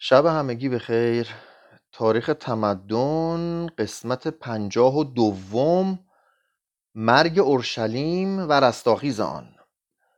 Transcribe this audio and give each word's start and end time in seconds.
شب 0.00 0.26
همگی 0.26 0.78
خیر 0.78 1.28
تاریخ 1.92 2.30
تمدن 2.40 3.66
قسمت 3.78 4.28
پنجاه 4.28 4.96
و 4.96 5.04
دوم 5.04 5.98
مرگ 6.94 7.38
اورشلیم 7.38 8.38
و 8.48 8.52
رستاخیز 8.52 9.20
آن. 9.20 9.48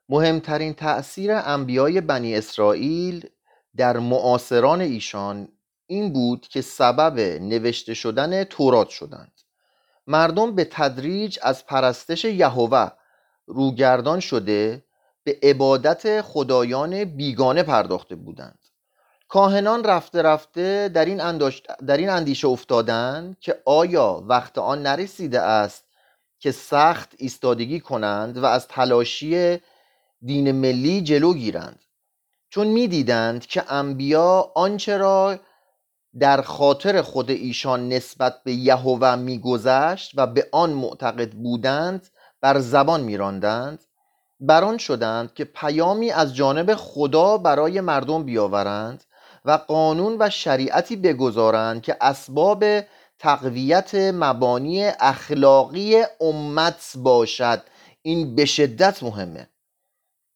مهمترین 0.09 0.75
تأثیر 0.75 1.33
انبیای 1.33 2.01
بنی 2.01 2.37
اسرائیل 2.37 3.29
در 3.77 3.99
معاصران 3.99 4.81
ایشان 4.81 5.49
این 5.87 6.13
بود 6.13 6.41
که 6.49 6.61
سبب 6.61 7.21
نوشته 7.43 7.95
شدن 7.95 8.45
تورات 8.45 8.89
شدند. 8.89 9.33
مردم 10.07 10.55
به 10.55 10.65
تدریج 10.65 11.39
از 11.43 11.67
پرستش 11.67 12.25
یهوه 12.25 12.91
روگردان 13.47 14.21
شده 14.21 14.85
به 15.25 15.39
عبادت 15.43 16.21
خدایان 16.21 17.05
بیگانه 17.05 17.63
پرداخته 17.63 18.17
بودند. 18.17 18.60
کاهنان 19.31 19.85
رفته 19.85 20.23
رفته 20.23 20.91
در 20.95 21.05
این, 21.05 21.21
انداش... 21.21 21.63
در 21.87 21.97
این 21.97 22.09
اندیشه 22.09 22.49
افتادند 22.49 23.37
که 23.41 23.63
آیا 23.65 24.25
وقت 24.27 24.59
آن 24.59 24.83
نرسیده 24.83 25.41
است 25.41 25.85
که 26.39 26.53
سخت 26.53 27.15
ایستادگی 27.19 27.81
کنند 27.81 28.39
و 28.39 28.45
از 28.45 28.69
تلاشی 28.69 29.59
دین 30.23 30.53
ملی 30.53 31.03
جلو 31.03 31.35
گیرند؟ 31.35 31.79
چون 32.49 32.67
می‌دیدند 32.67 33.47
که 33.47 33.73
انبیا 33.73 34.53
آنچه 34.55 34.97
را 34.97 35.39
در 36.19 36.43
خاطر 36.43 37.03
خود 37.03 37.31
ایشان 37.31 37.89
نسبت 37.89 38.43
به 38.45 38.53
یهوه 38.53 39.15
میگذشت 39.15 40.13
و 40.17 40.27
به 40.27 40.49
آن 40.53 40.71
معتقد 40.71 41.33
بودند 41.33 42.09
بر 42.41 42.59
زبان 42.59 43.01
میراندند. 43.01 43.85
بران 44.41 44.79
شدند 44.79 45.35
که 45.35 45.45
پیامی 45.45 46.11
از 46.11 46.35
جانب 46.35 46.75
خدا 46.75 47.39
برای 47.39 47.81
مردم 47.81 48.25
بیاورند 48.25 49.05
و 49.45 49.51
قانون 49.51 50.17
و 50.19 50.31
شریعتی 50.31 50.97
بگذارند 50.97 51.83
که 51.83 51.97
اسباب 52.01 52.65
تقویت 53.19 53.95
مبانی 53.95 54.85
اخلاقی 54.85 56.03
امت 56.21 56.93
باشد. 56.97 57.63
این 58.03 58.35
به 58.35 58.45
شدت 58.45 59.03
مهمه. 59.03 59.49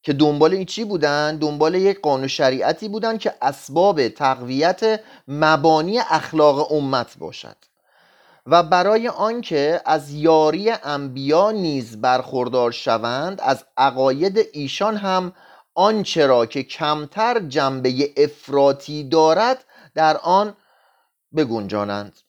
که 0.02 0.12
دنبال 0.12 0.52
این 0.52 0.64
چی 0.64 0.84
بودن؟ 0.84 1.36
دنبال 1.36 1.74
یک 1.74 2.00
قانون 2.00 2.26
شریعتی 2.26 2.88
بودن 2.88 3.18
که 3.18 3.34
اسباب 3.42 4.08
تقویت 4.08 5.00
مبانی 5.28 5.98
اخلاق 5.98 6.72
امت 6.72 7.18
باشد. 7.18 7.56
و 8.46 8.62
برای 8.62 9.08
آنکه 9.08 9.80
از 9.84 10.12
یاری 10.12 10.70
انبیا 10.70 11.50
نیز 11.50 12.00
برخوردار 12.00 12.70
شوند 12.70 13.40
از 13.40 13.64
عقاید 13.76 14.38
ایشان 14.52 14.96
هم 14.96 15.32
آنچه 15.74 16.26
را 16.26 16.46
که 16.46 16.62
کمتر 16.62 17.40
جنبه 17.40 18.12
افراطی 18.16 19.04
دارد 19.04 19.64
در 19.94 20.16
آن 20.16 20.56
بگنجانند. 21.36 22.20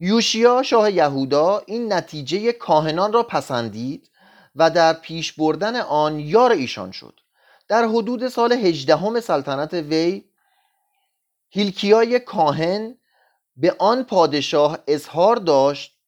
یوشیا 0.00 0.62
شاه 0.62 0.92
یهودا 0.92 1.62
این 1.66 1.92
نتیجه 1.92 2.52
کاهنان 2.52 3.12
را 3.12 3.22
پسندید 3.22 4.10
و 4.56 4.70
در 4.70 4.92
پیش 4.92 5.32
بردن 5.32 5.76
آن 5.76 6.20
یار 6.20 6.52
ایشان 6.52 6.92
شد. 6.92 7.20
در 7.68 7.84
حدود 7.84 8.28
سال 8.28 8.52
هجدهم 8.52 9.20
سلطنت 9.20 9.74
وی 9.74 10.24
هیلکیای 11.50 12.20
کاهن 12.20 12.98
به 13.56 13.76
آن 13.78 14.02
پادشاه 14.02 14.78
اظهار 14.86 15.36
داشت 15.36 15.98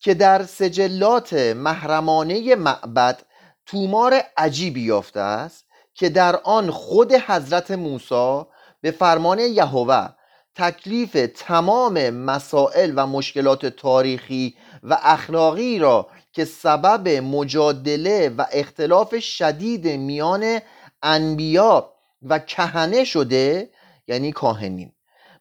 که 0.00 0.14
در 0.14 0.42
سجلات 0.42 1.32
محرمانه 1.32 2.54
معبد 2.54 3.22
تومار 3.66 4.22
عجیبی 4.36 4.82
یافته 4.82 5.20
است 5.20 5.64
که 6.00 6.08
در 6.08 6.36
آن 6.36 6.70
خود 6.70 7.12
حضرت 7.12 7.70
موسی 7.70 8.42
به 8.80 8.90
فرمان 8.90 9.38
یهوه 9.38 10.08
تکلیف 10.54 11.28
تمام 11.36 12.10
مسائل 12.10 12.92
و 12.96 13.06
مشکلات 13.06 13.66
تاریخی 13.66 14.56
و 14.82 14.98
اخلاقی 15.02 15.78
را 15.78 16.08
که 16.32 16.44
سبب 16.44 17.08
مجادله 17.08 18.28
و 18.28 18.44
اختلاف 18.52 19.18
شدید 19.18 19.88
میان 19.88 20.60
انبیا 21.02 21.92
و 22.22 22.38
کهنه 22.38 23.04
شده 23.04 23.70
یعنی 24.06 24.32
کاهنین 24.32 24.92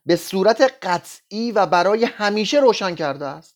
به 0.05 0.15
صورت 0.15 0.73
قطعی 0.81 1.51
و 1.51 1.65
برای 1.65 2.05
همیشه 2.05 2.59
روشن 2.59 2.95
کرده 2.95 3.25
است. 3.25 3.55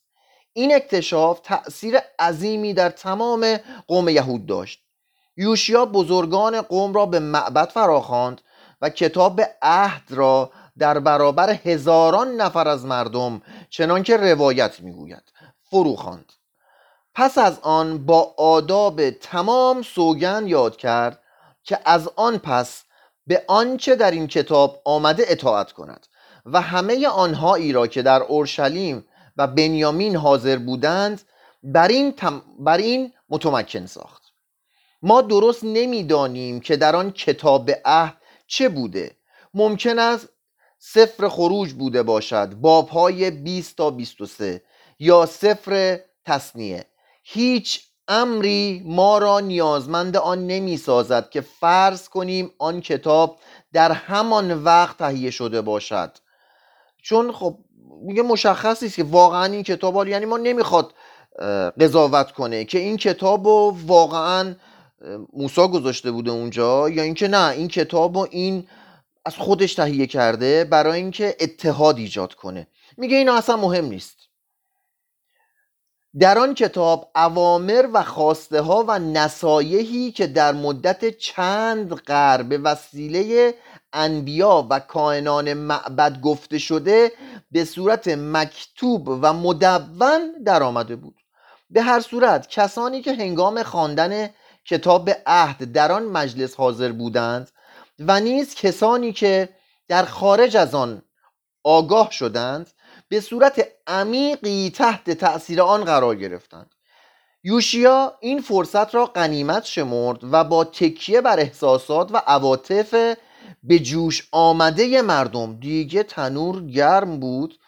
این 0.53 0.75
اکتشاف 0.75 1.39
تأثیر 1.39 1.97
عظیمی 2.19 2.73
در 2.73 2.89
تمام 2.89 3.57
قوم 3.88 4.09
یهود 4.09 4.45
داشت. 4.45 4.82
یوشیا 5.38 5.85
بزرگان 5.85 6.61
قوم 6.61 6.94
را 6.94 7.05
به 7.05 7.19
معبد 7.19 7.69
فراخواند 7.69 8.41
و 8.81 8.89
کتاب 8.89 9.41
عهد 9.61 10.03
را 10.09 10.51
در 10.77 10.99
برابر 10.99 11.49
هزاران 11.49 12.35
نفر 12.35 12.67
از 12.67 12.85
مردم 12.85 13.41
چنانکه 13.69 14.17
روایت 14.17 14.79
می‌گوید 14.79 15.23
فرو 15.69 15.95
خواند 15.95 16.33
پس 17.16 17.38
از 17.38 17.59
آن 17.61 18.05
با 18.05 18.33
آداب 18.38 19.09
تمام 19.09 19.81
سوگند 19.81 20.47
یاد 20.47 20.77
کرد 20.77 21.19
که 21.63 21.79
از 21.85 22.09
آن 22.15 22.38
پس 22.38 22.83
به 23.27 23.44
آنچه 23.47 23.95
در 23.95 24.11
این 24.11 24.27
کتاب 24.27 24.81
آمده 24.85 25.23
اطاعت 25.27 25.71
کند 25.71 26.07
و 26.45 26.61
همه 26.61 27.07
آنهایی 27.07 27.71
را 27.71 27.88
که 27.88 28.01
در 28.01 28.21
اورشلیم 28.21 29.05
و 29.38 29.47
بنیامین 29.47 30.15
حاضر 30.15 30.57
بودند 30.57 31.21
بر 31.63 31.88
این. 31.88 32.13
بر 32.59 32.77
این 32.77 33.13
متمکن 33.29 33.85
ساخت 33.85 34.22
ما 35.03 35.21
درست 35.21 35.63
نمی‌دانیم 35.63 36.59
که 36.59 36.77
در 36.77 36.95
آن 36.95 37.11
کتاب 37.11 37.71
عهد 37.85 38.17
چه 38.47 38.69
بوده. 38.69 39.17
ممکن 39.53 39.99
است 39.99 40.29
سفر 40.79 41.27
خروج 41.27 41.73
بوده 41.73 42.03
باشد 42.03 42.53
بابهای 42.53 43.31
20 43.31 43.77
تا 43.77 43.89
23 43.89 44.61
یا 44.99 45.25
سفر 45.25 45.99
تصنیه. 46.25 46.85
هیچ 47.23 47.81
امری 48.07 48.83
ما 48.85 49.17
را 49.17 49.39
نیازمند 49.39 50.17
آن 50.17 50.47
نمی 50.47 50.77
سازد 50.77 51.29
که 51.29 51.41
فرض 51.41 52.09
کنیم 52.09 52.51
آن 52.59 52.81
کتاب 52.81 53.39
در 53.73 53.91
همان 53.91 54.63
وقت 54.63 54.97
تهیه 54.97 55.29
شده 55.31 55.61
باشد. 55.61 56.11
چون 57.03 57.31
خب 57.31 57.57
میگه 58.01 58.21
مشخص 58.21 58.83
است 58.83 58.95
که 58.95 59.03
واقعا 59.03 59.45
این 59.45 59.63
کتاب 59.63 60.07
یعنی 60.07 60.25
ما 60.25 60.37
نمی‌خواد 60.37 60.93
قضاوت 61.79 62.31
کنه 62.31 62.65
که 62.65 62.79
این 62.79 62.97
کتاب 62.97 63.47
رو 63.47 63.77
واقعا 63.85 64.55
موسا 65.33 65.67
گذاشته 65.67 66.11
بوده 66.11 66.31
اونجا 66.31 66.89
یا 66.89 67.03
اینکه 67.03 67.27
نه 67.27 67.49
این 67.49 67.67
کتاب 67.67 68.17
رو 68.17 68.27
این 68.31 68.67
از 69.25 69.35
خودش 69.35 69.73
تهیه 69.73 70.07
کرده 70.07 70.63
برای 70.63 71.01
اینکه 71.01 71.35
اتحاد 71.39 71.97
ایجاد 71.97 72.33
کنه. 72.33 72.67
میگه 72.97 73.17
اینا 73.17 73.35
اصلا 73.35 73.57
مهم 73.57 73.85
نیست. 73.85 74.17
در 76.19 76.37
آن 76.37 76.53
کتاب 76.53 77.11
اوامر 77.15 77.89
و 77.93 78.03
خواسته 78.03 78.61
ها 78.61 78.85
و 78.87 78.99
نصایحی 78.99 80.11
که 80.11 80.27
در 80.27 80.53
مدت 80.53 81.17
چند 81.17 81.93
قرن 81.93 82.49
به 82.49 82.57
وسیله 82.57 83.53
انبیا 83.93 84.67
و 84.69 84.79
کائنان 84.79 85.53
معبد 85.53 86.21
گفته 86.21 86.57
شده 86.57 87.11
به 87.51 87.65
صورت 87.65 88.07
مکتوب 88.07 89.07
و 89.07 89.33
مدون 89.33 90.43
در 90.45 90.63
آمده 90.63 90.95
بود. 90.95 91.15
به 91.69 91.81
هر 91.81 91.99
صورت 91.99 92.47
کسانی 92.47 93.01
که 93.01 93.13
هنگام 93.13 93.63
خواندن 93.63 94.29
کتاب 94.66 95.09
عهد 95.25 95.72
در 95.72 95.91
آن 95.91 96.03
مجلس 96.03 96.56
حاضر 96.56 96.91
بودند 96.91 97.51
و 98.00 98.19
نیز 98.19 98.56
کسانی 98.56 99.13
که 99.13 99.50
در 99.88 100.06
خارج 100.06 100.57
از 100.57 100.75
آن 100.75 101.01
آگاه 101.63 102.12
شدند 102.12 102.72
به 103.09 103.22
صورت 103.22 103.68
عمیقی 103.88 104.72
تحت 104.75 105.12
تأثیر 105.12 105.62
آن 105.62 105.84
قرار 105.84 106.16
گرفتند. 106.16 106.75
یوشیا 107.44 108.18
این 108.19 108.41
فرصت 108.41 108.96
را 108.96 109.06
قنیمت 109.06 109.66
شمرد 109.66 110.19
و 110.31 110.44
با 110.44 110.63
تکیه 110.63 111.22
بر 111.22 111.40
احساسات 111.40 112.12
و 112.12 112.18
عواطف 112.28 113.16
به 113.63 113.80
جوش 113.80 114.27
آمده 114.31 115.01
مردم 115.01 115.59
دیگه 115.59 116.04
تنور 116.04 116.66
گرم 116.66 117.19
بود 117.19 117.59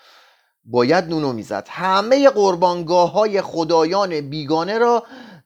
باید 0.66 1.06
نونو 1.06 1.34
می‌زد. 1.34 1.68
همه 1.72 2.30
قربانگاه 2.30 3.12
های 3.12 3.42
خدایان 3.42 4.22
بیگانه 4.22 4.78
را 4.78 5.04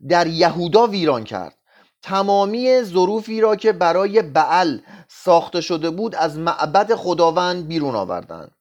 در 0.07 0.28
یهودا 0.28 0.88
ویران 0.88 1.24
کرد. 1.24 1.56
تمامی 2.01 2.81
ظروفی 2.81 3.42
را 3.42 3.56
که 3.56 3.72
برای 3.72 4.22
بعل 4.22 4.80
ساخته 5.07 5.62
شده 5.62 5.90
بود 5.90 6.16
از 6.16 6.38
معبد 6.38 6.96
خداوند 6.96 7.68
بیرون 7.68 7.96
آوردند. 7.96 8.51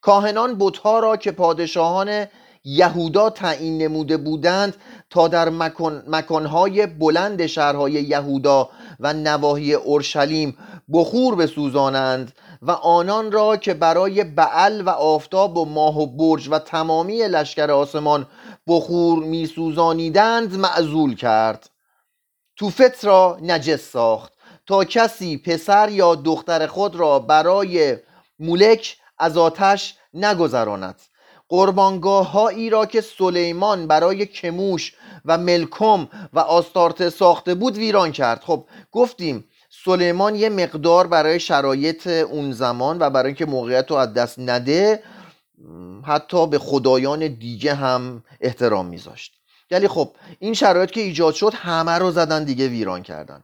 کاهنان 0.00 0.58
بتها 0.58 0.98
را 0.98 1.16
که 1.16 1.32
پادشاهان 1.32 2.26
یهودا 2.64 3.30
تعیین 3.30 3.82
نموده 3.82 4.16
بودند 4.16 4.76
تا 5.10 5.28
در 5.28 5.48
مکان، 5.48 6.02
مکانهای 6.08 6.86
بلند 6.86 7.46
شهرهای 7.46 7.92
یهودا 7.92 8.70
و 9.00 9.12
نواحی 9.12 9.74
اورشلیم 9.74 10.56
بخور 10.92 11.34
بسوزانند 11.34 12.32
و 12.62 12.70
آنان 12.70 13.32
را 13.32 13.56
که 13.56 13.74
برای 13.74 14.24
بعل 14.24 14.82
و 14.82 14.88
آفتاب 14.88 15.56
و 15.56 15.64
ماه 15.64 15.98
و 15.98 16.06
برج 16.06 16.48
و 16.50 16.58
تمامی 16.58 17.28
لشکر 17.28 17.70
آسمان 17.70 18.26
بخور 18.66 19.24
میسوزانیدند 19.24 20.54
معزول 20.54 21.14
کرد. 21.14 21.70
توفت 22.56 23.04
را 23.04 23.38
نجس 23.42 23.90
ساخت 23.90 24.32
تا 24.66 24.84
کسی 24.84 25.38
پسر 25.38 25.88
یا 25.90 26.14
دختر 26.14 26.66
خود 26.66 26.96
را 26.96 27.18
برای 27.18 27.96
مولک 28.38 28.96
از 29.18 29.36
آتش 29.36 29.94
نگذراند. 30.14 31.00
قربانگاه 31.48 32.30
هایی 32.30 32.70
را 32.70 32.86
که 32.86 33.00
سلیمان 33.00 33.86
برای 33.86 34.26
کموش 34.26 34.94
و 35.24 35.38
ملکم 35.38 36.08
و 36.32 36.38
آستارت 36.38 37.08
ساخته 37.08 37.54
بود 37.54 37.76
ویران 37.76 38.12
کرد. 38.12 38.40
خب 38.44 38.64
گفتیم 38.92 39.44
سلیمان 39.84 40.34
یه 40.34 40.48
مقدار 40.48 41.06
برای 41.06 41.40
شرایط 41.40 42.06
اون 42.06 42.52
زمان 42.52 42.96
و 43.00 43.10
برای 43.10 43.26
اینکه 43.26 43.46
موقعیت 43.46 43.90
رو 43.90 43.96
از 43.96 44.14
دست 44.14 44.38
نده 44.38 45.02
حتی 46.06 46.46
به 46.46 46.58
خدایان 46.58 47.26
دیگه 47.26 47.74
هم 47.74 48.24
احترام 48.40 48.86
میذاشت. 48.86 49.32
یعنی 49.70 49.88
خب 49.88 50.10
این 50.38 50.54
شرایط 50.54 50.90
که 50.90 51.00
ایجاد 51.00 51.34
شد 51.34 51.54
همه 51.54 51.98
رو 51.98 52.10
زدن 52.10 52.44
دیگه 52.44 52.68
ویران 52.68 53.02
کردن. 53.02 53.42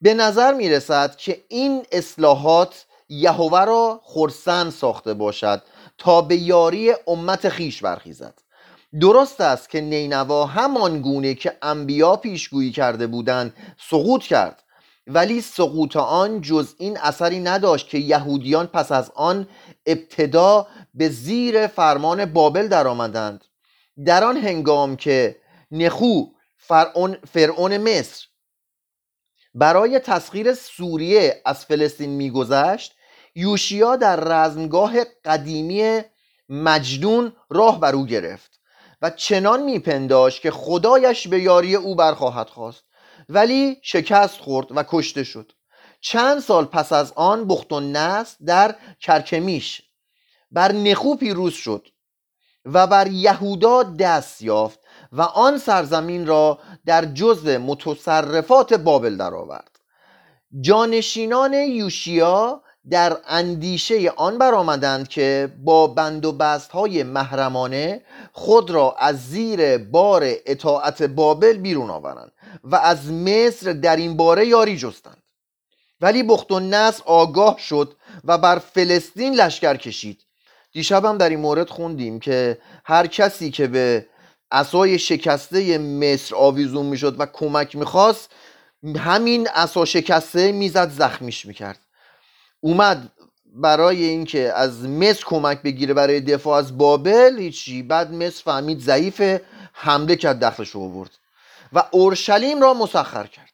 به 0.00 0.14
نظر 0.14 0.54
می‌رسد 0.54 1.16
که 1.16 1.44
این 1.48 1.86
اصلاحات 1.92 2.86
یهوه 3.08 3.64
را 3.64 4.00
خرسند 4.04 4.72
ساخته 4.72 5.14
باشد 5.14 5.62
تا 5.98 6.20
به 6.22 6.36
یاری 6.36 6.92
امت 7.06 7.48
خیش 7.48 7.82
برخیزد. 7.82 8.38
درست 9.00 9.40
است 9.40 9.70
که 9.70 9.80
نینوا 9.80 10.46
همان 10.46 11.00
گونه 11.00 11.34
که 11.34 11.56
انبیا 11.62 12.16
پیشگویی 12.16 12.70
کرده 12.70 13.06
بودند 13.06 13.54
سقوط 13.90 14.22
کرد. 14.22 14.63
ولی 15.06 15.40
سقوط 15.40 15.96
آن 15.96 16.40
جز 16.40 16.74
این 16.78 16.98
اثری 16.98 17.40
نداشت 17.40 17.88
که 17.88 17.98
یهودیان 17.98 18.66
پس 18.66 18.92
از 18.92 19.12
آن 19.14 19.48
ابتدا 19.86 20.66
به 20.94 21.08
زیر 21.08 21.66
فرمان 21.66 22.24
بابل 22.24 22.68
درآمدند. 22.68 23.44
در 24.06 24.24
آن 24.24 24.36
هنگام 24.36 24.96
که 24.96 25.36
نخو 25.70 26.24
فرعون, 26.56 27.16
فرعون 27.32 27.78
مصر 27.78 28.26
برای 29.54 29.98
تسخیر 29.98 30.54
سوریه 30.54 31.42
از 31.44 31.64
فلسطین 31.64 32.10
میگذشت 32.10 32.94
یوشیا 33.34 33.96
در 33.96 34.16
رزمگاه 34.16 35.04
قدیمی 35.24 36.00
مجدون 36.48 37.32
راه 37.50 37.80
بر 37.80 37.94
او 37.94 38.06
گرفت 38.06 38.60
و 39.02 39.10
چنان 39.10 39.62
میپنداشت 39.62 40.42
که 40.42 40.50
خدایش 40.50 41.28
به 41.28 41.40
یاری 41.40 41.74
او 41.74 41.94
برخواهد 41.94 42.50
خواست. 42.50 42.83
ولی 43.28 43.76
شکست 43.82 44.40
خورد 44.40 44.66
و 44.76 44.84
کشته 44.88 45.24
شد. 45.24 45.52
چند 46.00 46.40
سال 46.40 46.64
پس 46.64 46.92
از 46.92 47.12
آن 47.16 47.48
بخت 47.48 47.72
و 47.72 47.80
نست 47.80 48.36
در 48.46 48.76
کرکمیش 49.00 49.82
بر 50.50 50.72
نخو 50.72 51.14
پیروز 51.14 51.54
شد 51.54 51.88
و 52.64 52.86
بر 52.86 53.06
یهودا 53.06 53.82
دست 53.82 54.42
یافت 54.42 54.80
و 55.12 55.22
آن 55.22 55.58
سرزمین 55.58 56.26
را 56.26 56.58
در 56.86 57.04
جزء 57.04 57.58
متصرفات 57.58 58.74
بابل 58.74 59.16
درآورد. 59.16 59.76
جانشینان 60.60 61.52
یوشیا 61.52 62.62
در 62.90 63.16
اندیشه 63.28 64.10
آن 64.10 64.38
برآمدند 64.38 65.08
که 65.08 65.52
با 65.64 65.86
بند 65.86 66.24
و 66.24 66.32
بست 66.32 66.70
های 66.70 67.02
محرمانه 67.02 68.02
خود 68.32 68.70
را 68.70 68.96
از 68.98 69.28
زیر 69.28 69.78
بار 69.78 70.22
اطاعت 70.46 71.02
بابل 71.02 71.56
بیرون 71.56 71.90
آورند 71.90 72.32
و 72.64 72.76
از 72.76 73.12
مصر 73.12 73.72
در 73.72 73.96
این 73.96 74.16
باره 74.16 74.46
یاری 74.46 74.76
جستند. 74.76 75.22
ولی 76.00 76.22
بخت 76.22 76.52
و 76.52 76.60
نصر 76.60 77.02
آگاه 77.06 77.58
شد 77.58 77.96
و 78.24 78.38
بر 78.38 78.58
فلسطین 78.58 79.34
لشکر 79.34 79.76
کشید. 79.76 80.20
دیشب 80.72 81.04
هم 81.04 81.18
در 81.18 81.28
این 81.28 81.40
مورد 81.40 81.70
خوندیم 81.70 82.20
که 82.20 82.58
هر 82.84 83.06
کسی 83.06 83.50
که 83.50 83.66
به 83.66 84.06
اسای 84.50 84.98
شکسته 84.98 85.78
مصر 85.78 86.34
آویزون 86.34 86.86
می‌شد 86.86 87.20
و 87.20 87.26
کمک 87.26 87.76
می‌خواست 87.76 88.30
همین 88.96 89.48
اسا 89.54 89.84
شکسته 89.84 90.52
می‌زد 90.52 90.90
زخمیش 90.90 91.46
می‌کرد. 91.46 91.83
اومد 92.64 93.12
برای 93.46 94.04
اینکه 94.04 94.52
از 94.52 94.84
مصر 94.84 95.24
کمک 95.26 95.62
بگیره 95.62 95.94
برای 95.94 96.20
دفاع 96.20 96.58
از 96.58 96.78
بابل 96.78 97.38
هیچی. 97.38 97.82
بعد 97.82 98.12
مصر 98.12 98.42
فهمید 98.44 98.80
ضعیف 98.80 99.40
حمله 99.72 100.16
کرد 100.16 100.44
دخلش 100.44 100.70
رو 100.70 100.80
آورد. 100.80 101.10
و 101.72 101.82
اورشلیم 101.90 102.62
را 102.62 102.74
مسخر 102.74 103.26
کرد. 103.26 103.52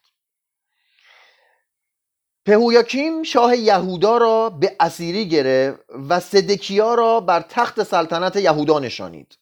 پهویاکیم 2.45 3.23
شاه 3.23 3.55
یهودا 3.55 4.17
را 4.17 4.49
به 4.49 4.75
اسیری 4.79 5.29
گرفت 5.29 5.79
و 6.09 6.19
صدکیا 6.19 6.95
را 6.95 7.19
بر 7.19 7.45
تخت 7.49 7.83
سلطنت 7.83 8.35
یهودا 8.35 8.79
نشانید 8.79 9.37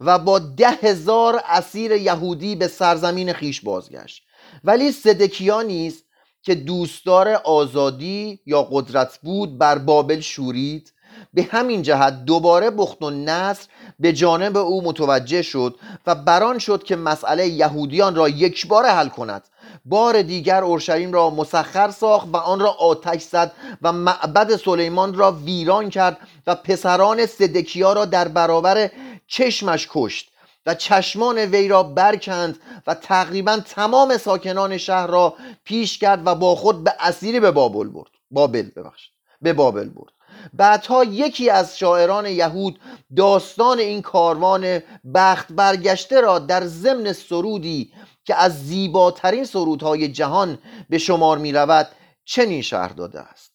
و 0.00 0.18
با 0.18 0.38
ده 0.38 0.70
هزار 0.70 1.40
اسیر 1.48 1.92
یهودی 1.92 2.56
به 2.56 2.68
سرزمین 2.68 3.32
خیش 3.32 3.60
بازگشت. 3.60 4.22
ولی 4.64 4.92
صدکیا 4.92 5.62
نیز 5.62 6.04
که 6.44 6.54
دوستدار 6.54 7.28
آزادی 7.28 8.40
یا 8.46 8.62
قدرت 8.62 9.18
بود 9.22 9.58
بر 9.58 9.78
بابل 9.78 10.20
شورید. 10.20 10.92
به 11.34 11.42
همین 11.42 11.82
جهت 11.82 12.24
دوباره 12.24 12.70
بخت 12.70 13.02
و 13.02 13.10
نصر 13.10 13.68
به 14.00 14.12
جانب 14.12 14.56
او 14.56 14.84
متوجه 14.84 15.42
شد 15.42 15.74
و 16.06 16.14
بران 16.14 16.58
شد 16.58 16.82
که 16.82 16.96
مسئله 16.96 17.48
یهودیان 17.48 18.14
را 18.14 18.28
یکباره 18.28 18.88
حل 18.88 19.08
کند. 19.08 19.42
بار 19.84 20.22
دیگر 20.22 20.64
اورشلیم 20.64 21.12
را 21.12 21.30
مسخر 21.30 21.90
ساخت 21.90 22.28
و 22.32 22.36
آن 22.36 22.60
را 22.60 22.70
آتش 22.70 23.22
زد 23.22 23.52
و 23.82 23.92
معبد 23.92 24.56
سلیمان 24.56 25.14
را 25.14 25.32
ویران 25.32 25.90
کرد 25.90 26.18
و 26.46 26.54
پسران 26.54 27.26
صدکیا 27.26 27.92
را 27.92 28.04
در 28.04 28.28
برابر 28.28 28.90
چشمش 29.26 29.88
کشت. 29.92 30.33
و 30.66 30.74
چشمان 30.74 31.38
وی 31.38 31.68
را 31.68 31.82
برکند 31.82 32.58
و 32.86 32.94
تقریبا 32.94 33.56
تمام 33.56 34.16
ساکنان 34.16 34.78
شهر 34.78 35.06
را 35.06 35.34
پیش 35.64 35.98
کرد 35.98 36.26
و 36.26 36.34
با 36.34 36.54
خود 36.54 36.84
به 36.84 36.94
اسیری 37.00 37.40
به 37.40 37.50
بابل 37.50 37.88
برد. 37.88 38.10
بابل 38.30 38.70
ببخشید. 38.76 39.12
به 39.42 39.52
بابل 39.52 39.88
برد. 39.88 40.12
بعدها 40.52 41.04
یکی 41.04 41.50
از 41.50 41.78
شاعران 41.78 42.26
یهود 42.26 42.80
داستان 43.16 43.78
این 43.78 44.02
کاروان 44.02 44.82
بخت 45.14 45.52
برگشته 45.52 46.20
را 46.20 46.38
در 46.38 46.64
ضمن 46.66 47.12
سرودی 47.12 47.92
که 48.24 48.34
از 48.34 48.66
زیباترین 48.66 49.44
سرودهای 49.44 50.08
جهان 50.08 50.58
به 50.88 50.98
شمار 50.98 51.38
می 51.38 51.52
رود 51.52 51.88
چنین 52.24 52.62
شهر 52.62 52.88
داده 52.88 53.20
است. 53.20 53.52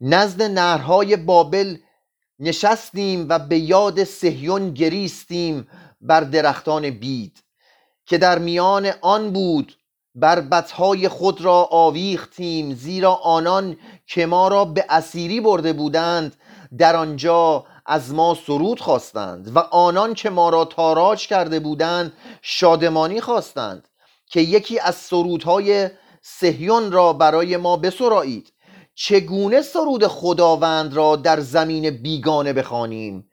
نزد 0.00 0.42
نهرهای 0.42 1.16
بابل 1.16 1.76
نشستیم 2.38 3.26
و 3.28 3.38
به 3.38 3.58
یاد 3.58 4.04
سهیون 4.04 4.74
گریستیم 4.74 5.68
بر 6.02 6.20
درختان 6.20 6.90
بید 6.90 7.42
که 8.06 8.18
در 8.18 8.38
میان 8.38 8.90
آن 9.00 9.32
بود 9.32 9.76
بربتهای 10.14 11.08
خود 11.08 11.40
را 11.40 11.68
آویختیم 11.70 12.74
زیرا 12.74 13.14
آنان 13.14 13.76
که 14.06 14.26
ما 14.26 14.48
را 14.48 14.64
به 14.64 14.84
اسیری 14.88 15.40
برده 15.40 15.72
بودند 15.72 16.36
در 16.78 16.96
آنجا 16.96 17.64
از 17.86 18.14
ما 18.14 18.36
سرود 18.46 18.80
خواستند 18.80 19.56
و 19.56 19.58
آنان 19.58 20.14
که 20.14 20.30
ما 20.30 20.50
را 20.50 20.64
تاراج 20.64 21.26
کرده 21.26 21.60
بودند 21.60 22.12
شادمانی 22.42 23.20
خواستند 23.20 23.88
که 24.26 24.40
یکی 24.40 24.78
از 24.78 24.94
سرودهای 24.94 25.90
سهیون 26.22 26.92
را 26.92 27.12
برای 27.12 27.56
ما 27.56 27.76
بسرایید. 27.76 28.52
چگونه 28.94 29.62
سرود 29.62 30.06
خداوند 30.06 30.94
را 30.94 31.16
در 31.16 31.40
زمین 31.40 31.90
بیگانه 31.90 32.52
بخوانیم؟ 32.52 33.30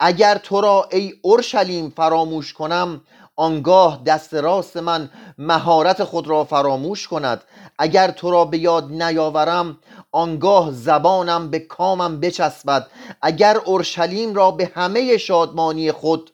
اگر 0.00 0.38
تو 0.38 0.60
را 0.60 0.88
ای 0.92 1.14
اورشلیم 1.22 1.90
فراموش 1.90 2.52
کنم 2.52 3.00
آنگاه 3.36 4.02
دست 4.06 4.34
راست 4.34 4.76
من 4.76 5.10
مهارت 5.38 6.04
خود 6.04 6.28
را 6.28 6.44
فراموش 6.44 7.08
کند. 7.08 7.44
اگر 7.78 8.10
تو 8.10 8.30
را 8.30 8.44
به 8.44 8.58
یاد 8.58 8.92
نیاورم 8.92 9.78
آنگاه 10.12 10.72
زبانم 10.72 11.50
به 11.50 11.58
کامم 11.58 12.20
بچسبد. 12.20 12.86
اگر 13.22 13.56
اورشلیم 13.56 14.34
را 14.34 14.50
به 14.50 14.72
همه 14.74 15.16
شادمانی 15.16 15.92
خود 15.92 16.30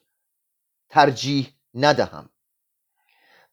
ترجیح 0.90 1.48
ندهم. 1.74 2.28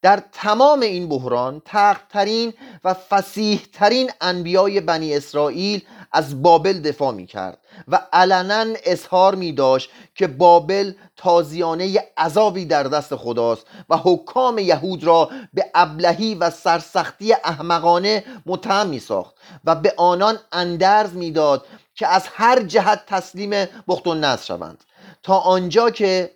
در 0.02 0.22
تمام 0.32 0.80
این 0.80 1.08
بحران 1.08 1.62
تقترین 1.64 2.52
و 2.84 2.94
فسیح 2.94 3.60
ترین 3.72 4.10
انبیای 4.20 4.80
بنی 4.80 5.16
اسرائیل 5.16 5.82
از 6.12 6.42
بابل 6.42 6.80
دفاع 6.80 7.12
می 7.12 7.26
کرد 7.26 7.58
و 7.88 8.00
علنا 8.12 8.74
اظهار 8.84 9.34
می 9.34 9.52
داشت 9.52 9.90
که 10.14 10.26
بابل 10.26 10.92
تازیانه 11.16 12.04
عذابی 12.16 12.64
در 12.64 12.82
دست 12.82 13.16
خداست 13.16 13.66
و 13.88 13.96
حکام 13.96 14.58
یهود 14.58 15.04
را 15.04 15.30
به 15.54 15.70
ابلهی 15.74 16.34
و 16.34 16.50
سرسختی 16.50 17.32
احمقانه 17.32 18.24
متهم 18.46 18.86
می 18.86 18.98
ساخت 18.98 19.34
و 19.64 19.74
به 19.74 19.94
آنان 19.96 20.38
اندرز 20.52 21.14
می‌داد 21.14 21.66
که 21.94 22.06
از 22.06 22.24
هر 22.32 22.62
جهت 22.62 23.06
تسلیم 23.06 23.50
بخت 23.88 24.06
و 24.06 24.36
شوند. 24.36 24.84
تا 25.22 25.38
آنجا 25.38 25.90
که 25.90 26.30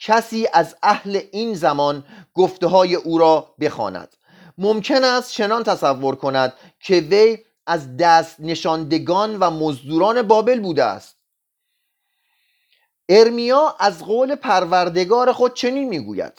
کسی 0.00 0.48
از 0.52 0.76
اهل 0.82 1.20
این 1.32 1.54
زمان 1.54 2.04
گفته 2.34 2.66
های 2.66 2.94
او 2.94 3.18
را 3.18 3.54
بخواند. 3.60 4.08
ممکن 4.58 5.04
است 5.04 5.32
چنان 5.32 5.62
تصور 5.62 6.16
کند 6.16 6.52
که 6.80 6.94
وی 6.94 7.38
از 7.68 7.96
دست 7.96 8.36
نشاندگان 8.40 9.38
و 9.38 9.50
مزدوران 9.50 10.22
بابل 10.22 10.60
بوده 10.60 10.84
است. 10.84 11.16
ارمیا 13.08 13.76
از 13.78 14.04
قول 14.04 14.34
پروردگار 14.34 15.32
خود 15.32 15.54
چنین 15.54 15.88
می‌گوید. 15.88 16.32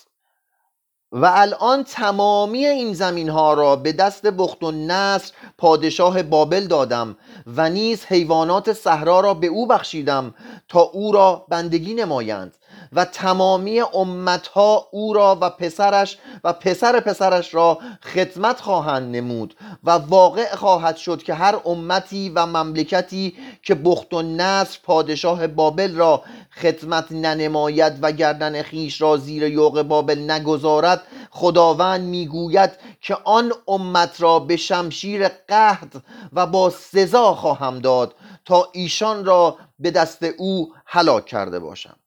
و 1.11 1.31
الان 1.33 1.83
تمامی 1.83 2.65
این 2.65 2.93
زمین 2.93 3.29
ها 3.29 3.53
را 3.53 3.75
به 3.75 3.91
دست 3.91 4.25
بخت 4.27 4.63
و 4.63 4.71
نصر 4.71 5.33
پادشاه 5.57 6.23
بابل 6.23 6.67
دادم 6.67 7.17
و 7.47 7.69
نیز 7.69 8.05
حیوانات 8.05 8.73
صحرا 8.73 9.19
را 9.19 9.33
به 9.33 9.47
او 9.47 9.67
بخشیدم 9.67 10.35
تا 10.67 10.79
او 10.79 11.11
را 11.11 11.45
بندگی 11.49 11.93
نمایند. 11.93 12.57
و 12.93 13.05
تمامی 13.05 13.79
امتها 13.79 14.87
او 14.91 15.13
را 15.13 15.37
و 15.41 15.49
پسرش 15.49 16.17
و 16.43 16.53
پسر 16.53 16.99
پسرش 16.99 17.53
را 17.53 17.79
خدمت 18.13 18.61
خواهند 18.61 19.15
نمود 19.15 19.55
و 19.83 19.91
واقع 19.91 20.55
خواهد 20.55 20.97
شد 20.97 21.23
که 21.23 21.33
هر 21.33 21.59
امتی 21.65 22.29
و 22.29 22.45
مملکتی 22.45 23.35
که 23.63 23.75
بخت 23.75 24.13
و 24.13 24.21
نصر 24.21 24.79
پادشاه 24.83 25.47
بابل 25.47 25.95
را 25.95 26.23
خدمت 26.61 27.11
ننماید 27.11 27.93
و 28.01 28.11
گردن 28.11 28.61
خیش 28.61 29.01
را 29.01 29.17
زیر 29.17 29.43
یوغ 29.43 29.81
بابل 29.81 30.31
نگذارد 30.31 31.01
خداوند 31.31 32.01
می‌گوید 32.01 32.71
که 33.01 33.17
آن 33.23 33.51
امت 33.67 34.21
را 34.21 34.39
به 34.39 34.55
شمشیر 34.55 35.27
قهد 35.27 36.03
و 36.33 36.47
با 36.47 36.69
سزا 36.69 37.35
خواهم 37.35 37.79
داد 37.79 38.15
تا 38.45 38.69
ایشان 38.73 39.25
را 39.25 39.57
به 39.79 39.91
دست 39.91 40.23
او 40.23 40.73
هلاک 40.85 41.25
کرده 41.25 41.59
باشم. 41.59 41.98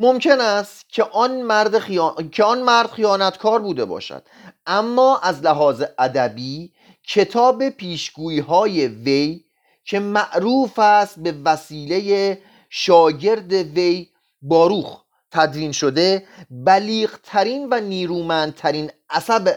ممکن 0.00 0.40
است 0.40 0.88
که 0.88 1.02
آن 1.02 1.42
مرد, 1.42 1.78
خیان... 1.78 2.30
که 2.30 2.44
آن 2.44 2.62
مرد 2.62 2.90
خیانتکار 2.90 3.60
بوده 3.60 3.84
باشد. 3.84 4.22
اما 4.66 5.18
از 5.18 5.42
لحاظ 5.42 5.82
ادبی 5.98 6.72
کتاب 7.08 7.68
پیشگویی 7.68 8.38
های 8.38 8.86
وی 8.86 9.44
که 9.84 9.98
معروف 9.98 10.78
است 10.78 11.18
به 11.18 11.34
وسیله 11.44 12.38
شاگرد 12.70 13.52
وی 13.52 14.08
باروخ 14.42 15.02
تدوین 15.30 15.72
شده 15.72 16.26
بلیغترین 16.50 17.68
و 17.70 17.80
نیرومندترین 17.80 18.90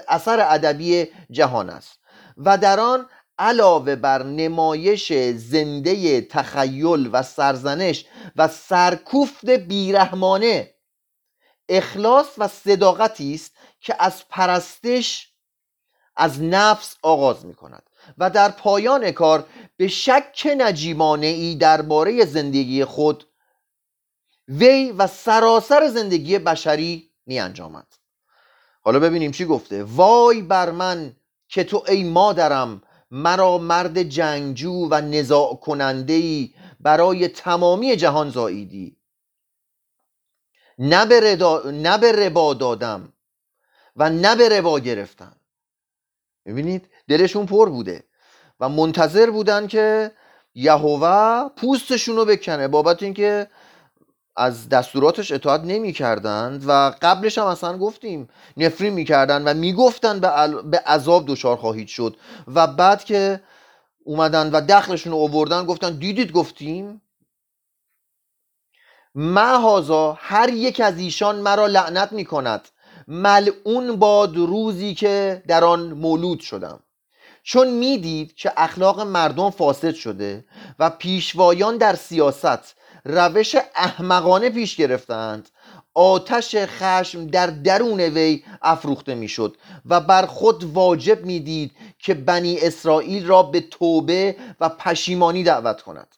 اثر 0.07 0.47
ادبی 0.49 1.07
جهان 1.31 1.69
است. 1.69 1.99
و 2.37 2.57
در 2.57 2.79
آن 2.79 3.05
علاوه 3.41 3.95
بر 3.95 4.23
نمایش 4.23 5.13
زنده 5.35 6.21
تخیل 6.21 7.09
و 7.13 7.23
سرزنش 7.23 8.05
و 8.35 8.47
سرکوفت 8.47 9.49
بیرحمانه 9.49 10.73
اخلاص 11.69 12.27
و 12.37 12.47
صداقتی 12.47 13.33
است 13.33 13.51
که 13.79 13.95
از 13.99 14.27
پرستش 14.29 15.33
از 16.15 16.41
نفس 16.41 16.95
آغاز 17.01 17.45
می 17.45 17.53
کند 17.53 17.89
و 18.17 18.29
در 18.29 18.49
پایان 18.51 19.11
کار 19.11 19.47
به 19.77 19.87
شک 19.87 20.47
نجیبانه 20.57 21.27
ای 21.27 21.55
درباره 21.55 22.25
زندگی 22.25 22.85
خود 22.85 23.27
وی 24.47 24.91
و 24.91 25.07
سراسر 25.07 25.87
زندگی 25.87 26.39
بشری 26.39 27.11
می 27.25 27.39
انجامد 27.39 27.87
حالا 28.81 28.99
ببینیم 28.99 29.31
چی 29.31 29.45
گفته. 29.45 29.83
وای 29.83 30.41
بر 30.41 30.71
من 30.71 31.15
که 31.47 31.63
تو 31.63 31.83
ای 31.87 32.03
مادرم 32.03 32.81
مرا 33.11 33.57
مرد 33.57 34.03
جنگجو 34.03 34.87
و 34.91 35.01
نزاع 35.01 35.55
کننده 35.55 36.13
ای 36.13 36.53
برای 36.79 37.27
تمامی 37.27 37.95
جهان 37.95 38.29
زاییدی. 38.29 38.97
نه 40.79 41.97
به 41.97 42.11
ربا 42.11 42.53
دادم 42.53 43.13
و 43.95 44.09
نه 44.09 44.35
به 44.35 44.49
ربا 44.49 44.79
گرفتم. 44.79 45.35
می‌بینید 46.45 46.89
دلشون 47.07 47.45
پر 47.45 47.69
بوده 47.69 48.03
و 48.59 48.69
منتظر 48.69 49.29
بودن 49.29 49.67
که 49.67 50.11
یهوه 50.55 51.49
پوستشون 51.49 52.15
رو 52.15 52.25
بکنه 52.25 52.67
بابت 52.67 53.03
اینکه 53.03 53.47
از 54.35 54.69
دستوراتش 54.69 55.31
اطاعت 55.31 55.61
نمی 55.61 55.93
کردند 55.93 56.63
و 56.67 56.93
قبلش 57.01 57.37
هم 57.37 57.45
اصلا 57.45 57.77
گفتیم 57.77 58.29
نفرین 58.57 58.93
می‌کردند 58.93 59.43
و 59.47 59.53
می‌گفتن 59.53 60.19
به, 60.19 60.61
به 60.63 60.79
عذاب 60.79 61.23
دچار 61.27 61.57
خواهید 61.57 61.87
شد. 61.87 62.17
و 62.55 62.67
بعد 62.67 63.03
که 63.03 63.41
اومدن 64.03 64.51
و 64.51 64.61
دخلشون 64.61 65.13
رو 65.13 65.17
اووردن 65.17 65.65
گفتن 65.65 65.97
دیدید 65.97 66.31
گفتیم؟ 66.31 67.01
محازا 69.15 70.17
هر 70.19 70.49
یک 70.49 70.79
از 70.79 70.99
ایشان 70.99 71.39
مرا 71.39 71.67
لعنت 71.67 72.11
می 72.11 72.25
کند 72.25 72.69
ملعون 73.07 73.95
باد 73.95 74.37
روزی 74.37 74.93
که 74.93 75.43
در 75.47 75.63
آن 75.63 75.93
مولود 75.93 76.39
شدم. 76.39 76.79
چون 77.43 77.67
می‌دید 77.67 78.35
که 78.35 78.53
اخلاق 78.57 79.01
مردم 79.01 79.49
فاسد 79.49 79.93
شده 79.93 80.45
و 80.79 80.89
پیشوایان 80.89 81.77
در 81.77 81.95
سیاست 81.95 82.75
روش 83.05 83.55
احمقانه 83.75 84.49
پیش 84.49 84.75
گرفتند. 84.75 85.49
آتش 85.93 86.55
خشم 86.55 87.27
در 87.27 87.47
درون 87.47 87.99
وی 87.99 88.43
افروخته 88.61 89.15
می‌شد 89.15 89.57
و 89.85 90.01
بر 90.01 90.25
خود 90.25 90.63
واجب 90.63 91.25
می‌دید 91.25 91.71
که 91.99 92.13
بنی 92.13 92.59
اسرائیل 92.59 93.27
را 93.27 93.43
به 93.43 93.61
توبه 93.61 94.35
و 94.59 94.69
پشیمانی 94.69 95.43
دعوت 95.43 95.81
کند. 95.81 96.15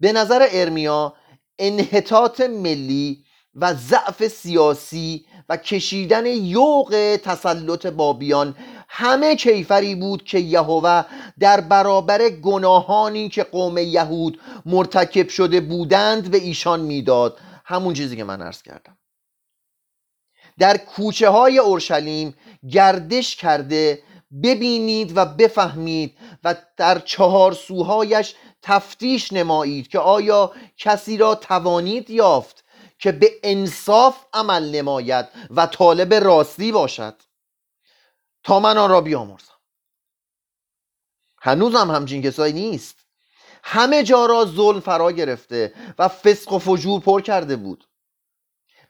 به 0.00 0.12
نظر 0.12 0.48
ارمیا 0.50 1.14
انحطاط 1.58 2.40
ملی 2.40 3.24
و 3.54 3.74
ضعف 3.74 4.28
سیاسی 4.28 5.26
و 5.48 5.56
کشیدن 5.56 6.26
یوق 6.26 7.18
تسلط 7.24 7.86
بابیان 7.86 8.56
همه 8.88 9.36
کیفری 9.36 9.94
بود 9.94 10.24
که 10.24 10.38
یهوه 10.38 11.04
در 11.38 11.60
برابر 11.60 12.28
گناهانی 12.28 13.28
که 13.28 13.42
قوم 13.42 13.78
یهود 13.78 14.40
مرتکب 14.66 15.28
شده 15.28 15.60
بودند 15.60 16.30
به 16.30 16.38
ایشان 16.38 16.80
می‌داد. 16.80 17.38
همون 17.64 17.94
چیزی 17.94 18.16
که 18.16 18.24
من 18.24 18.42
عرض 18.42 18.62
کردم. 18.62 18.98
در 20.58 20.76
کوچه 20.76 21.28
های 21.28 21.58
اورشلیم 21.58 22.34
گردش 22.70 23.36
کرده 23.36 24.02
ببینید 24.42 25.16
و 25.16 25.24
بفهمید 25.24 26.16
و 26.44 26.54
در 26.76 26.98
چهار 26.98 27.52
سوهایش 27.52 28.34
تفتیش 28.62 29.32
نمایید 29.32 29.88
که 29.88 29.98
آیا 29.98 30.52
کسی 30.78 31.16
را 31.16 31.34
توانید 31.34 32.10
یافت 32.10 32.64
که 32.98 33.12
به 33.12 33.30
انصاف 33.42 34.16
عمل 34.32 34.70
نماید 34.70 35.26
و 35.50 35.66
طالب 35.66 36.14
راستی 36.14 36.72
باشد. 36.72 37.14
تا 38.46 38.60
من 38.60 38.78
آن 38.78 38.90
را 38.90 39.00
بیامرزم. 39.00 39.54
هنوزم 41.42 41.78
هم 41.78 41.90
همچین 41.90 42.22
کسایی 42.22 42.52
نیست. 42.52 42.96
همه 43.62 44.02
جا 44.02 44.26
را 44.26 44.44
ظلم 44.44 44.80
فرا 44.80 45.12
گرفته 45.12 45.74
و 45.98 46.08
فسق 46.08 46.52
و 46.52 46.58
فجور 46.58 47.00
پر 47.00 47.20
کرده 47.20 47.56
بود. 47.56 47.88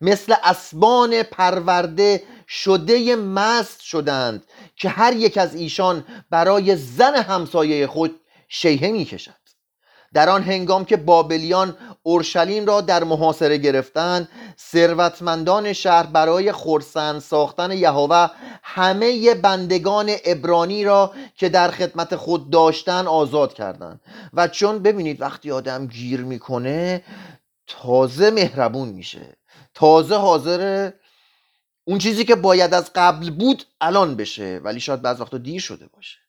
مثل 0.00 0.34
اسبان 0.44 1.22
پرورده 1.22 2.22
شده 2.48 3.16
مست 3.16 3.80
شدند 3.80 4.46
که 4.76 4.88
هر 4.88 5.12
یک 5.12 5.38
از 5.38 5.54
ایشان 5.54 6.04
برای 6.30 6.76
زن 6.76 7.14
همسایه 7.14 7.86
خود 7.86 8.20
شیهه 8.48 8.90
می 8.90 9.04
کشد. 9.04 9.46
در 10.14 10.28
آن 10.28 10.42
هنگام 10.42 10.84
که 10.84 10.96
بابلیان 10.96 11.76
اورشلیم 12.02 12.66
را 12.66 12.80
در 12.80 13.04
محاصره 13.04 13.58
گرفتند 13.58 14.28
ثروتمندان 14.58 15.72
شهر 15.72 16.06
برای 16.06 16.52
خرسند 16.52 17.20
ساختن 17.20 17.70
یهوه 17.70 18.30
همه 18.62 19.34
بندگان 19.34 20.10
ابرانی 20.24 20.84
را 20.84 21.14
که 21.36 21.48
در 21.48 21.70
خدمت 21.70 22.16
خود 22.16 22.50
داشتن 22.50 23.06
آزاد 23.06 23.54
کردند. 23.54 24.00
و 24.32 24.48
چون 24.48 24.78
ببینید 24.78 25.20
وقتی 25.20 25.50
آدم 25.50 25.86
گیر 25.86 26.20
می‌کنه 26.20 27.04
تازه 27.66 28.30
مهربون 28.30 28.88
میشه. 28.88 29.36
تازه 29.74 30.16
حاضر 30.16 30.90
اون 31.84 31.98
چیزی 31.98 32.24
که 32.24 32.34
باید 32.34 32.74
از 32.74 32.90
قبل 32.94 33.30
بود 33.30 33.64
الان 33.80 34.16
بشه 34.16 34.60
ولی 34.64 34.80
شاید 34.80 35.02
بعض 35.02 35.20
وقتا 35.20 35.38
دیر 35.38 35.60
شده 35.60 35.86
باشه. 35.86 36.25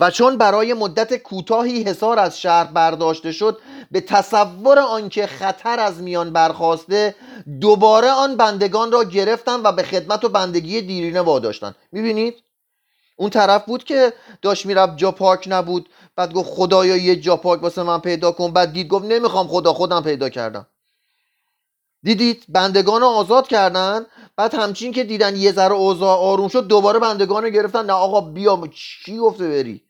و 0.00 0.10
چون 0.10 0.38
برای 0.38 0.74
مدت 0.74 1.16
کوتاهی 1.16 1.82
حصار 1.82 2.18
از 2.18 2.40
شهر 2.40 2.64
برداشته 2.64 3.32
شد 3.32 3.58
به 3.90 4.00
تصور 4.00 4.78
آنکه 4.78 5.26
خطر 5.26 5.80
از 5.80 6.02
میان 6.02 6.32
برخواسته 6.32 7.14
دوباره 7.60 8.10
آن 8.10 8.36
بندگان 8.36 8.92
را 8.92 9.04
گرفتن 9.04 9.60
و 9.62 9.72
به 9.72 9.82
خدمت 9.82 10.24
و 10.24 10.28
بندگی 10.28 10.82
دیرینه 10.82 11.20
واداشتن. 11.20 11.74
می‌بینید؟ 11.92 12.34
اون 13.16 13.30
طرف 13.30 13.64
بود 13.64 13.84
که 13.84 14.12
داشت 14.42 14.66
می‌رفت 14.66 14.96
جا 14.96 15.12
پاک 15.12 15.44
نبود. 15.50 15.88
بعد 16.16 16.32
گفت 16.32 16.50
خدایا 16.50 16.96
یه 16.96 17.16
جا 17.16 17.36
پاک 17.36 17.62
واسه 17.62 17.82
من 17.82 18.00
پیدا 18.00 18.32
کن. 18.32 18.52
بعد 18.52 18.72
دید 18.72 18.88
گفت 18.88 19.04
نمی‌خوام 19.04 19.48
خدا 19.48 19.72
خودم 19.72 20.02
پیدا 20.02 20.28
کردم. 20.28 20.66
دیدید؟ 22.02 22.44
بندگان 22.48 23.00
رو 23.00 23.06
آزاد 23.06 23.48
کردن. 23.48 24.06
بعد 24.36 24.54
همچین 24.54 24.92
که 24.92 25.04
دیدن 25.04 25.36
یه 25.36 25.52
ذره 25.52 25.74
اوضاع 25.74 26.18
آروم 26.18 26.48
شد 26.48 26.66
دوباره 26.66 26.98
بندگان 26.98 27.42
رو 27.42 27.50
گرفتن. 27.50 27.86
نه 27.86 27.92
آقا 27.92 28.20
بیا 28.20 28.68
چی 28.74 29.16
گفته 29.18 29.48
بری؟ 29.48 29.82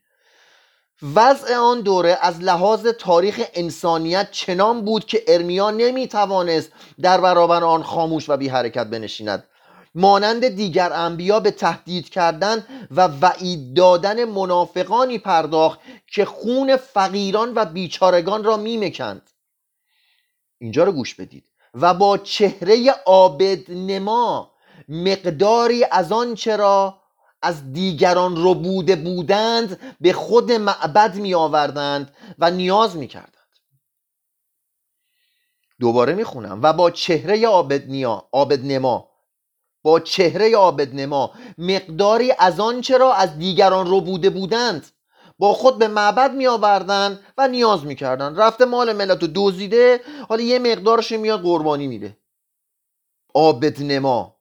وضع 1.15 1.57
آن 1.57 1.81
دوره 1.81 2.19
از 2.21 2.41
لحاظ 2.41 2.87
تاریخ 2.87 3.43
انسانیت 3.55 4.31
چنان 4.31 4.85
بود 4.85 5.05
که 5.05 5.25
ارمیا 5.29 5.71
نمی‌توانست 5.71 6.73
در 7.00 7.21
برابر 7.21 7.65
آن 7.65 7.83
خاموش 7.83 8.29
و 8.29 8.37
بی 8.37 8.49
حرکت 8.49 8.87
بنشیند. 8.87 9.45
مانند 9.95 10.49
دیگر 10.49 10.93
انبیا 10.93 11.41
به 11.41 11.50
تهدید 11.50 12.09
کردن 12.09 12.67
و 12.91 13.07
وعید 13.07 13.76
دادن 13.76 14.25
منافقانی 14.25 15.19
پرداخت 15.19 15.81
که 16.07 16.25
خون 16.25 16.76
فقیران 16.76 17.53
و 17.55 17.65
بیچارگان 17.65 18.45
را 18.45 18.57
میمکند. 18.57 19.31
اینجا 20.59 20.85
رو 20.85 20.93
گوش 20.93 21.15
بدید. 21.15 21.45
و 21.80 21.95
با 21.95 22.18
چهره 22.18 22.95
آبد 23.06 23.71
نما 23.71 24.52
مقداری 24.88 25.85
از 25.90 26.12
آن 26.12 26.35
چرا 26.35 27.02
از 27.42 27.73
دیگران 27.73 28.37
رو 28.37 28.54
بوده 28.54 28.97
بودند 28.97 29.97
به 30.00 30.12
خود 30.12 30.52
معبد 30.52 31.14
می 31.14 31.35
آوردند 31.35 32.16
و 32.38 32.50
نیاز 32.50 32.97
می 32.97 33.06
کردند 33.09 33.33
دوباره 35.80 36.14
می 36.14 36.25
خونم 36.25 36.62
و 36.62 36.73
با 36.73 36.90
چهره 36.90 37.49
آبد, 37.49 37.87
نیا، 37.87 38.28
آبد 38.33 38.64
نما. 38.64 39.09
با 39.83 40.00
چهره 40.00 40.56
آبد 40.56 40.95
نما 40.95 41.35
مقداری 41.59 42.33
از 42.38 42.61
آن 42.61 42.80
چرا 42.80 43.14
از 43.14 43.38
دیگران 43.38 43.87
رو 43.87 44.00
بوده 44.00 44.30
بودند؟ 44.30 44.87
با 45.38 45.52
خود 45.55 45.78
به 45.78 45.88
معبد 45.88 46.33
می 46.33 46.47
آوردن 46.47 47.21
و 47.38 47.49
نیاز 47.49 47.85
می‌کردن. 47.85 48.37
رفته 48.37 48.64
مال 48.64 48.93
ملت 48.93 49.23
رو 49.23 49.28
دزدیده 49.35 50.00
حالا 50.28 50.43
یه 50.43 50.59
مقدارش 50.59 51.12
میاد 51.12 51.43
قربانی 51.43 51.87
میده. 51.87 52.16
آبد 53.35 53.83
نما 53.83 54.37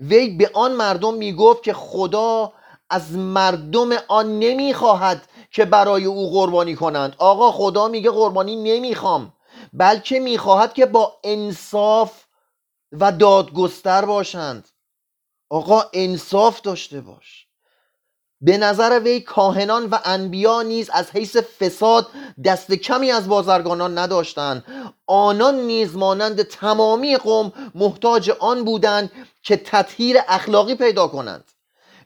وی 0.00 0.28
به 0.28 0.50
آن 0.54 0.72
مردم 0.72 1.14
می‌گفت 1.14 1.62
که 1.62 1.72
خدا 1.72 2.52
از 2.90 3.12
مردم 3.12 3.90
آن 4.08 4.38
نمی‌خواهد 4.38 5.28
که 5.50 5.64
برای 5.64 6.04
او 6.04 6.30
قربانی 6.30 6.74
کنند. 6.74 7.14
آقا 7.18 7.52
خدا 7.52 7.88
میگه 7.88 8.10
قربانی 8.10 8.56
نمی‌خوام 8.56 9.32
بلکه 9.72 10.20
می‌خواهد 10.20 10.72
که 10.72 10.86
با 10.86 11.20
انصاف 11.24 12.24
و 12.92 13.12
دادگستر 13.12 14.04
باشند. 14.04 14.68
آقا 15.50 15.82
انصاف 15.92 16.60
داشته 16.60 17.00
باش. 17.00 17.47
به 18.40 18.58
نظر 18.58 19.00
وی 19.04 19.20
کاهنان 19.20 19.86
و 19.86 19.98
انبیا 20.04 20.62
نیز 20.62 20.90
از 20.90 21.10
حیث 21.10 21.36
فساد 21.36 22.06
دست 22.44 22.72
کمی 22.72 23.10
از 23.10 23.28
بازرگانان 23.28 23.98
نداشتند. 23.98 24.64
آنان 25.06 25.54
نیز 25.54 25.96
مانند 25.96 26.42
تمامی 26.42 27.16
قوم 27.16 27.52
محتاج 27.74 28.30
آن 28.30 28.64
بودند 28.64 29.12
که 29.42 29.56
تطهیر 29.56 30.16
اخلاقی 30.28 30.74
پیدا 30.74 31.08
کنند. 31.08 31.52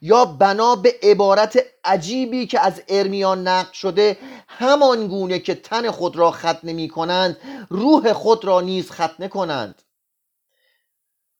یا 0.04 0.24
بنا 0.24 0.76
به 0.76 0.94
عبارت 1.02 1.58
عجیبی 1.84 2.46
که 2.46 2.60
از 2.60 2.82
ارمیان 2.88 3.48
نقل 3.48 3.72
شده 3.72 4.18
همان 4.48 5.08
گونه 5.08 5.38
که 5.38 5.54
تن 5.54 5.90
خود 5.90 6.16
را 6.16 6.30
ختنه 6.30 6.72
می 6.72 6.88
کنند 6.88 7.36
روح 7.70 8.12
خود 8.12 8.44
را 8.44 8.60
نیز 8.60 8.90
ختنه 8.90 9.28
کنند. 9.28 9.82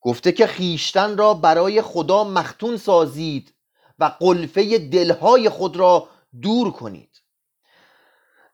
گفته 0.01 0.33
که 0.33 0.47
خیشتن 0.47 1.17
را 1.17 1.35
برای 1.35 1.83
خدا 1.83 2.25
مختون 2.25 2.77
سازید. 2.77 3.55
و 4.03 4.11
قلفه 4.21 4.79
دلهای 4.79 5.49
خود 5.49 5.77
را 5.77 6.09
دور 6.43 6.71
کنید. 6.71 7.09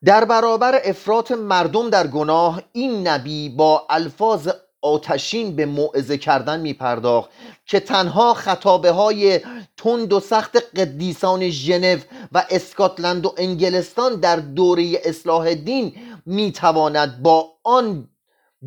در 0.05 0.25
برابر 0.25 0.81
افراط 0.85 1.33
مردم 1.33 1.91
در 1.91 2.07
گناه 2.07 2.63
این 2.73 3.09
نبی 3.09 3.49
با 3.49 3.87
الفاظ 3.91 4.49
آتشین 4.83 5.57
به 5.57 5.67
موعظه 5.67 6.19
کردن 6.19 6.61
می 6.61 6.73
پرداخت 6.75 7.31
که 7.67 7.81
تنها 7.81 8.35
خطابه 8.35 8.91
های 8.91 9.41
تند 9.77 10.13
و 10.13 10.21
سخت 10.21 10.57
قدیسان 10.77 11.51
ژنو 11.51 11.99
و 12.33 12.45
اسکاتلند 12.51 13.27
و 13.27 13.35
انگلستان 13.37 14.21
در 14.21 14.37
دوره 14.37 15.01
اصلاح 15.05 15.55
دین 15.55 15.97
می 16.27 16.53
تواند 16.53 17.23
با 17.23 17.53
آن 17.65 18.09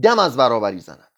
دم 0.03 0.19
از 0.19 0.37
برابری 0.37 0.79
زند. 0.79 1.10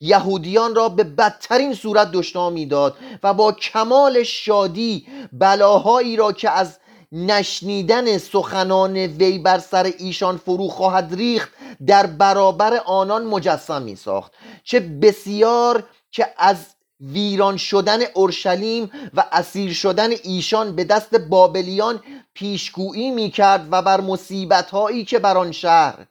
یهودیان 0.00 0.74
را 0.74 0.88
به 0.88 1.04
بدترین 1.04 1.74
صورت 1.74 2.12
دشنام 2.12 2.52
می‌داد 2.52 2.96
و 3.22 3.34
با 3.34 3.52
کمال 3.52 4.22
شادی 4.22 5.06
بلاهایی 5.32 6.16
را 6.16 6.32
که 6.32 6.50
از 6.50 6.78
نشنیدن 7.12 8.18
سخنان 8.18 8.96
وی 8.96 9.38
بر 9.38 9.58
سر 9.58 9.92
ایشان 9.98 10.36
فرو 10.36 10.68
خواهد 10.68 11.14
ریخت 11.14 11.52
در 11.86 12.06
برابر 12.06 12.76
آنان 12.76 13.24
مجسم 13.24 13.82
می 13.82 13.96
ساخت 13.96 14.32
چه 14.64 14.80
بسیار 14.80 15.84
که 16.10 16.28
از 16.38 16.56
ویران 17.00 17.56
شدن 17.56 17.98
اورشلیم 18.14 18.90
و 19.14 19.24
اسیر 19.32 19.72
شدن 19.72 20.10
ایشان 20.10 20.76
به 20.76 20.84
دست 20.84 21.14
بابلیان 21.14 22.02
پیشگویی 22.34 23.10
می 23.10 23.30
کرد 23.30 23.68
و 23.70 23.82
بر 23.82 24.00
مصیبت 24.00 24.70
هایی 24.70 25.04
که 25.04 25.18
بر 25.18 25.36
آن 25.36 25.52
شهر 25.52 26.06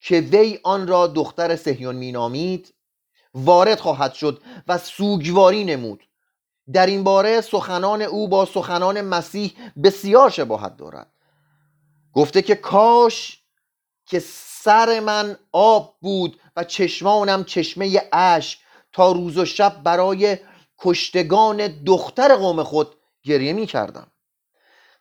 که 0.00 0.20
وی 0.20 0.58
آن 0.62 0.86
را 0.86 1.06
دختر 1.06 1.56
سهیون 1.56 1.96
مینامید 1.96 2.73
وارد 3.34 3.80
خواهد 3.80 4.12
شد 4.14 4.42
و 4.68 4.78
سوگواری 4.78 5.64
نمود. 5.64 6.08
در 6.72 6.86
این 6.86 7.04
باره 7.04 7.40
سخنان 7.40 8.02
او 8.02 8.28
با 8.28 8.44
سخنان 8.44 9.00
مسیح 9.00 9.54
بسیار 9.84 10.30
شباهت 10.30 10.76
دارد. 10.76 11.12
گفته 12.12 12.42
که 12.42 12.54
کاش 12.54 13.42
که 14.06 14.18
سر 14.64 15.00
من 15.00 15.38
آب 15.52 15.96
بود 16.00 16.40
و 16.56 16.64
چشمانم 16.64 17.44
چشمه 17.44 18.02
اش 18.12 18.58
تا 18.92 19.12
روز 19.12 19.38
و 19.38 19.44
شب 19.44 19.82
برای 19.82 20.38
کشتگان 20.78 21.84
دختر 21.84 22.36
قوم 22.36 22.62
خود 22.62 22.96
گریه 23.22 23.52
می 23.52 23.66
کردم. 23.66 24.12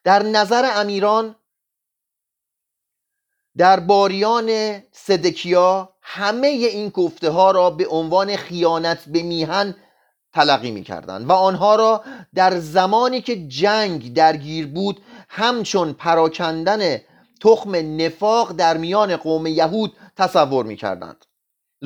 در 0.03 0.23
نظر 0.23 0.71
امیران 0.75 1.35
در 3.57 3.79
باریان 3.79 4.79
صدکیا 4.91 5.92
همه 6.03 6.47
این 6.47 6.89
گفته 6.89 7.29
ها 7.29 7.51
را 7.51 7.69
به 7.69 7.87
عنوان 7.87 8.35
خیانت 8.35 9.05
به 9.07 9.23
میهن 9.23 9.75
تلقی 10.33 10.71
می 10.71 10.83
کردن 10.83 11.25
و 11.25 11.31
آنها 11.31 11.75
را 11.75 12.03
در 12.35 12.59
زمانی 12.59 13.21
که 13.21 13.47
جنگ 13.47 14.13
درگیر 14.13 14.67
بود 14.67 15.01
همچون 15.29 15.93
پراکندن 15.93 16.97
تخم 17.41 18.01
نفاق 18.01 18.51
در 18.51 18.77
میان 18.77 19.15
قوم 19.15 19.47
یهود 19.47 19.93
تصور 20.17 20.65
می 20.65 20.75
کردند 20.75 21.25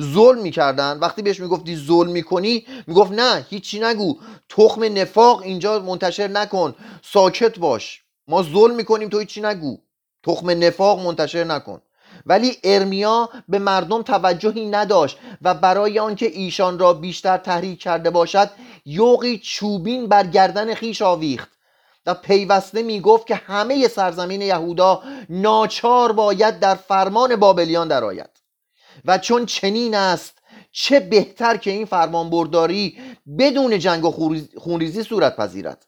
ظلم 0.00 0.42
می‌کردن 0.42 0.98
وقتی 0.98 1.22
بهش 1.22 1.40
می‌گفتی 1.40 1.76
ظلم 1.76 2.10
می‌کنی 2.10 2.66
می‌گفت 2.86 3.12
نه 3.12 3.46
هیچی 3.50 3.80
نگو. 3.80 4.18
تخم 4.48 4.98
نفاق 4.98 5.42
اینجا 5.42 5.78
منتشر 5.78 6.28
نکن. 6.28 6.74
ساکت 7.02 7.58
باش. 7.58 8.02
ما 8.28 8.42
ظلم 8.42 8.74
می‌کنیم 8.74 9.08
تو 9.08 9.18
هیچی 9.18 9.40
نگو. 9.40 9.78
تخم 10.22 10.50
نفاق 10.50 11.00
منتشر 11.00 11.44
نکن. 11.44 11.82
ولی 12.26 12.56
ارمیا 12.64 13.28
به 13.48 13.58
مردم 13.58 14.02
توجهی 14.02 14.66
نداشت 14.66 15.18
و 15.42 15.54
برای 15.54 15.98
آنکه 15.98 16.26
ایشان 16.26 16.78
را 16.78 16.92
بیشتر 16.92 17.36
تحریک 17.36 17.80
کرده 17.80 18.10
باشد 18.10 18.50
یوقی 18.84 19.38
چوبین 19.38 20.08
بر 20.08 20.26
گردن 20.26 20.74
خیش 20.74 21.02
آویخت 21.02 21.48
و 22.06 22.14
پیوسته 22.14 22.82
می‌گفت 22.82 23.26
که 23.26 23.34
همه 23.34 23.88
سرزمین 23.88 24.42
یهودا 24.42 25.02
ناچار 25.28 26.12
باید 26.12 26.60
در 26.60 26.74
فرمان 26.74 27.36
بابلیان 27.36 27.88
درآید. 27.88 28.30
و 29.04 29.18
چون 29.18 29.46
چنین 29.46 29.94
است 29.94 30.38
چه 30.72 31.00
بهتر 31.00 31.56
که 31.56 31.70
این 31.70 31.86
فرمان 31.86 32.30
برداری 32.30 32.98
بدون 33.38 33.78
جنگ 33.78 34.04
و 34.04 34.30
خونریزی 34.58 35.02
صورت 35.02 35.36
پذیرد. 35.36 35.86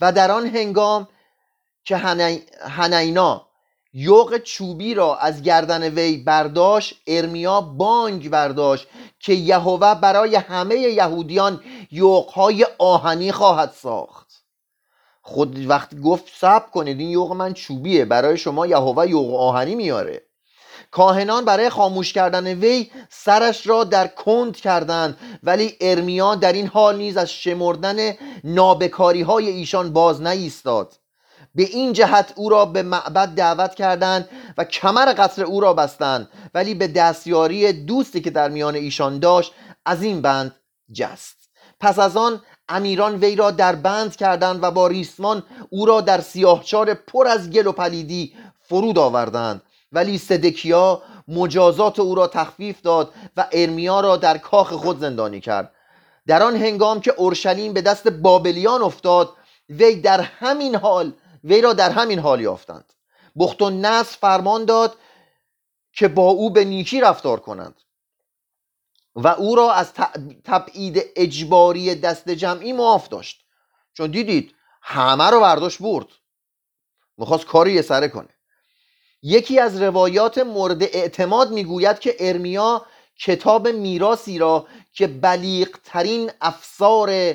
و 0.00 0.12
در 0.12 0.30
آن 0.30 0.46
هنگام 0.46 1.08
که 1.84 1.96
هنینا 2.60 3.45
یوق 3.98 4.38
چوبی 4.38 4.94
را 4.94 5.16
از 5.16 5.42
گردن 5.42 5.82
وی 5.82 6.16
برداشت 6.16 6.94
ارمیا 7.06 7.60
بانگ 7.60 8.30
برداشت 8.30 8.86
که 9.20 9.32
یهوه 9.32 9.94
برای 9.94 10.36
همه 10.36 10.74
یهودیان 10.74 11.60
یوقهای 11.90 12.66
آهنی 12.78 13.32
خواهد 13.32 13.72
ساخت. 13.82 14.26
خود 15.22 15.66
وقتی 15.70 16.00
گفت 16.00 16.24
سب 16.36 16.70
کنید 16.70 17.00
این 17.00 17.10
یوق 17.10 17.32
من 17.32 17.52
چوبیه 17.52 18.04
برای 18.04 18.36
شما 18.36 18.66
یهوه 18.66 19.10
یوق 19.10 19.34
آهنی 19.34 19.74
میاره. 19.74 20.22
کاهنان 20.90 21.44
برای 21.44 21.70
خاموش 21.70 22.12
کردن 22.12 22.46
وی 22.46 22.90
سرش 23.10 23.66
را 23.66 23.84
در 23.84 24.06
کند 24.06 24.56
کردند 24.56 25.18
ولی 25.42 25.76
ارمیا 25.80 26.34
در 26.34 26.52
این 26.52 26.66
حال 26.66 26.96
نیز 26.96 27.16
از 27.16 27.30
شمردن 27.32 28.12
نابکاری 28.44 29.22
های 29.22 29.48
ایشان 29.48 29.92
باز 29.92 30.22
نایستاد 30.22 30.94
به 31.56 31.62
این 31.62 31.92
جهت 31.92 32.32
او 32.36 32.48
را 32.48 32.64
به 32.64 32.82
معبد 32.82 33.28
دعوت 33.28 33.74
کردند 33.74 34.28
و 34.58 34.64
کمر 34.64 35.14
قصر 35.18 35.42
او 35.42 35.60
را 35.60 35.72
بستند. 35.72 36.28
ولی 36.54 36.74
به 36.74 36.88
دستیاری 36.88 37.72
دوستی 37.72 38.20
که 38.20 38.30
در 38.30 38.48
میان 38.48 38.74
ایشان 38.74 39.18
داشت 39.18 39.52
از 39.86 40.02
این 40.02 40.20
بند 40.20 40.54
جست. 40.92 41.36
پس 41.80 41.98
از 41.98 42.16
آن 42.16 42.42
امیران 42.68 43.14
وی 43.14 43.36
را 43.36 43.50
در 43.50 43.74
بند 43.74 44.16
کردند 44.16 44.62
و 44.62 44.70
با 44.70 44.86
ریسمان 44.86 45.42
او 45.70 45.86
را 45.86 46.00
در 46.00 46.20
سیاهچار 46.20 46.94
پر 46.94 47.26
از 47.26 47.50
گل 47.50 47.66
و 47.66 47.72
پلیدی 47.72 48.34
فرود 48.60 48.98
آوردند. 48.98 49.62
ولی 49.92 50.18
صدکیا 50.18 51.02
مجازات 51.28 52.00
او 52.00 52.14
را 52.14 52.26
تخفیف 52.26 52.82
داد 52.82 53.12
و 53.36 53.46
ارمیا 53.52 54.00
را 54.00 54.16
در 54.16 54.38
کاخ 54.38 54.72
خود 54.72 55.00
زندانی 55.00 55.40
کرد. 55.40 55.72
در 56.26 56.42
آن 56.42 56.56
هنگام 56.56 57.00
که 57.00 57.14
اورشلیم 57.16 57.72
به 57.72 57.80
دست 57.82 58.08
بابلیان 58.08 58.82
افتاد 58.82 59.30
وی 59.70 59.94
در 60.00 60.20
همین 60.20 60.74
حال 60.74 61.12
وی 61.46 61.60
را 61.60 61.72
در 61.72 61.90
همین 61.90 62.18
حال 62.18 62.40
یافتند. 62.40 62.92
بخت 63.38 63.62
و 63.62 63.70
نصر 63.70 64.16
فرمان 64.20 64.64
داد 64.64 64.96
که 65.92 66.08
با 66.08 66.30
او 66.30 66.50
به 66.50 66.64
نیکی 66.64 67.00
رفتار 67.00 67.40
کنند 67.40 67.80
و 69.14 69.28
او 69.28 69.56
را 69.56 69.72
از 69.72 69.92
تبعید 70.44 71.02
اجباری 71.16 71.94
دست 71.94 72.30
جمعی 72.30 72.72
معاف 72.72 73.08
داشت. 73.08 73.44
چون 73.94 74.10
دیدید 74.10 74.54
همه 74.82 75.30
رو 75.30 75.40
برداشت 75.40 75.82
برد. 75.82 76.06
می‌خواست 77.18 77.46
کاری 77.46 77.72
یه 77.72 77.82
سره 77.82 78.08
کنه. 78.08 78.28
یکی 79.22 79.60
از 79.60 79.82
روایات 79.82 80.38
مورد 80.38 80.82
اعتماد 80.82 81.50
می‌گوید 81.50 81.98
که 81.98 82.16
ارمیا 82.20 82.86
کتاب 83.18 83.68
میراسی 83.68 84.38
را 84.38 84.66
که 84.92 85.06
بلیغ 85.06 85.68
ترین 85.84 86.30
افسار 86.40 87.34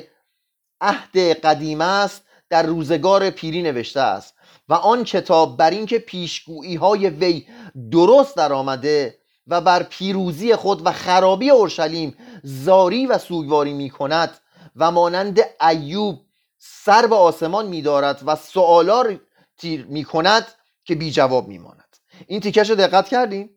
عهد 0.80 1.18
قدیم 1.18 1.80
است 1.80 2.22
در 2.52 2.62
روزگار 2.62 3.30
پیری 3.30 3.62
نوشته 3.62 4.00
است 4.00 4.34
و 4.68 4.74
آن 4.74 5.04
کتاب 5.04 5.56
بر 5.56 5.70
اینکه 5.70 5.98
پیشگویی 5.98 6.76
های 6.76 7.08
وی 7.08 7.46
درست 7.90 8.36
در 8.36 8.52
آمده 8.52 9.18
و 9.46 9.60
بر 9.60 9.82
پیروزی 9.82 10.56
خود 10.56 10.86
و 10.86 10.92
خرابی 10.92 11.50
اورشلیم 11.50 12.16
زاری 12.42 13.06
و 13.06 13.18
سوگواری 13.18 13.72
می 13.72 13.90
کند 13.90 14.38
و 14.76 14.90
مانند 14.90 15.40
ایوب 15.70 16.20
سر 16.58 17.06
به 17.06 17.14
آسمان 17.14 17.66
می 17.66 17.82
دارد 17.82 18.22
و 18.26 18.36
سوالار 18.36 19.20
تیر 19.58 19.86
می 19.86 20.04
کند 20.04 20.46
که 20.84 20.94
بی 20.94 21.10
جواب 21.10 21.48
می 21.48 21.58
ماند 21.58 21.96
این 22.26 22.40
تیکش 22.40 22.70
رو 22.70 22.76
دقت 22.76 23.08
کردیم 23.08 23.50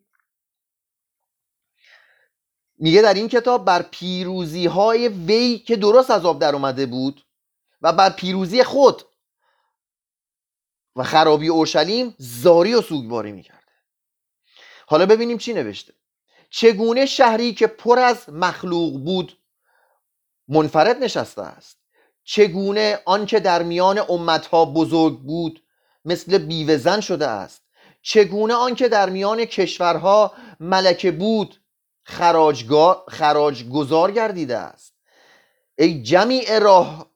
میگه 2.80 3.02
در 3.02 3.14
این 3.14 3.28
کتاب 3.28 3.66
بر 3.66 3.82
پیروزی 3.82 4.66
های 4.66 5.08
وی 5.08 5.58
که 5.58 5.76
درست 5.76 6.12
از 6.12 6.26
آب 6.26 6.40
در 6.40 6.54
اومده 6.54 6.86
بود 6.86 7.26
و 7.86 7.94
بر 7.94 8.10
پیروزی 8.10 8.64
خود 8.64 9.02
و 10.96 11.04
خرابی 11.04 11.48
اورشلیم 11.48 12.16
زاری 12.18 12.74
و 12.74 12.82
سوگواری 12.82 13.32
می‌کرده. 13.32 13.72
حالا 14.88 15.06
ببینیم 15.06 15.38
چی 15.38 15.54
نوشته. 15.54 15.94
چگونه 16.50 17.06
شهری 17.06 17.54
که 17.54 17.68
پر 17.68 18.00
از 18.00 18.30
مخلوق 18.30 19.04
بود 19.04 19.38
منفرد 20.48 21.04
نشسته 21.04 21.42
است. 21.42 21.78
چگونه 22.24 23.00
آنچه 23.06 23.40
در 23.40 23.64
میان 23.64 24.00
امتها 24.10 24.66
بزرگ 24.66 25.20
بود 25.20 25.64
مثل 26.06 26.38
بیوزن 26.38 27.00
شده 27.00 27.28
است. 27.28 27.62
چگونه 28.02 28.54
آنکه 28.54 28.90
در 28.90 29.10
میان 29.10 29.46
کشورها 29.46 30.34
ملکه 30.60 31.12
بود 31.12 31.62
خراج 33.08 33.70
گذار 33.70 34.12
گردیده 34.12 34.58
است. 34.58 34.96
ای 35.78 36.04
جمیع 36.04 36.60
راه 36.60 37.15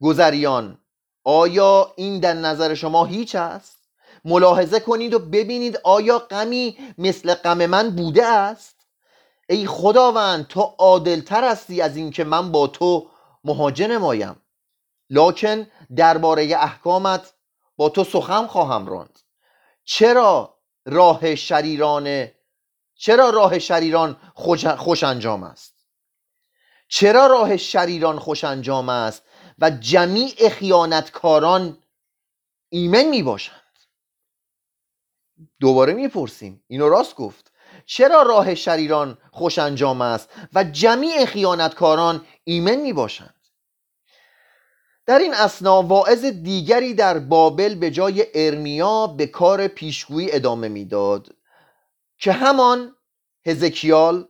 گذریان 0.00 0.78
آیا 1.24 1.92
این 1.96 2.20
در 2.20 2.34
نظر 2.34 2.74
شما 2.74 3.04
هیچ 3.04 3.34
است؟ 3.34 3.80
ملاحظه 4.24 4.80
کنید 4.80 5.14
و 5.14 5.18
ببینید 5.18 5.80
آیا 5.84 6.18
غمی 6.18 6.78
مثل 6.98 7.34
غم 7.34 7.66
من 7.66 7.90
بوده 7.90 8.26
است؟ 8.26 8.76
ای 9.48 9.66
خداوند 9.66 10.46
تو 10.46 10.60
عادلتر 10.60 11.50
هستی 11.50 11.80
از 11.80 11.96
اینکه 11.96 12.24
من 12.24 12.52
با 12.52 12.66
تو 12.66 13.10
مهاجه 13.44 13.86
نمایم. 13.86 14.42
لکن 15.10 15.66
درباره 15.96 16.56
احکامت 16.56 17.32
با 17.76 17.88
تو 17.88 18.04
سخن 18.04 18.46
خواهم 18.46 18.86
راند. 18.86 19.18
چرا 19.84 20.58
راه 20.86 21.34
شریران 21.34 22.28
چرا 22.94 23.30
راه 23.30 23.58
شریران 23.58 24.16
خوش 24.76 25.04
انجام 25.04 25.42
است؟ 25.42 25.74
چرا 26.88 27.26
راه 27.26 27.56
شریران 27.56 28.18
خوش 28.18 28.44
انجام 28.44 28.88
است؟ 28.88 29.22
و 29.60 29.70
جمیع 29.70 30.48
خیانتکاران 30.48 31.78
ایمن 32.68 33.04
می 33.04 33.22
باشند 33.22 33.60
دوباره 35.60 35.92
می‌پرسیم. 35.92 36.64
اینو 36.66 36.88
راست 36.88 37.14
گفت. 37.14 37.52
چرا 37.86 38.22
راه 38.22 38.54
شریران 38.54 39.18
خوش 39.32 39.58
انجام 39.58 40.00
است 40.00 40.30
و 40.54 40.64
جمیع 40.64 41.24
خیانتکاران 41.24 42.26
ایمن 42.44 42.76
می 42.76 42.92
باشند 42.92 43.34
در 45.06 45.18
این 45.18 45.34
اسنا 45.34 45.82
واعظ 45.82 46.24
دیگری 46.24 46.94
در 46.94 47.18
بابل 47.18 47.74
به 47.74 47.90
جای 47.90 48.26
ارمیا 48.34 49.06
به 49.06 49.26
کار 49.26 49.68
پیشگویی 49.68 50.32
ادامه 50.32 50.68
می‌داد 50.68 51.34
که 52.18 52.32
همان 52.32 52.96
هزکیال 53.46 54.28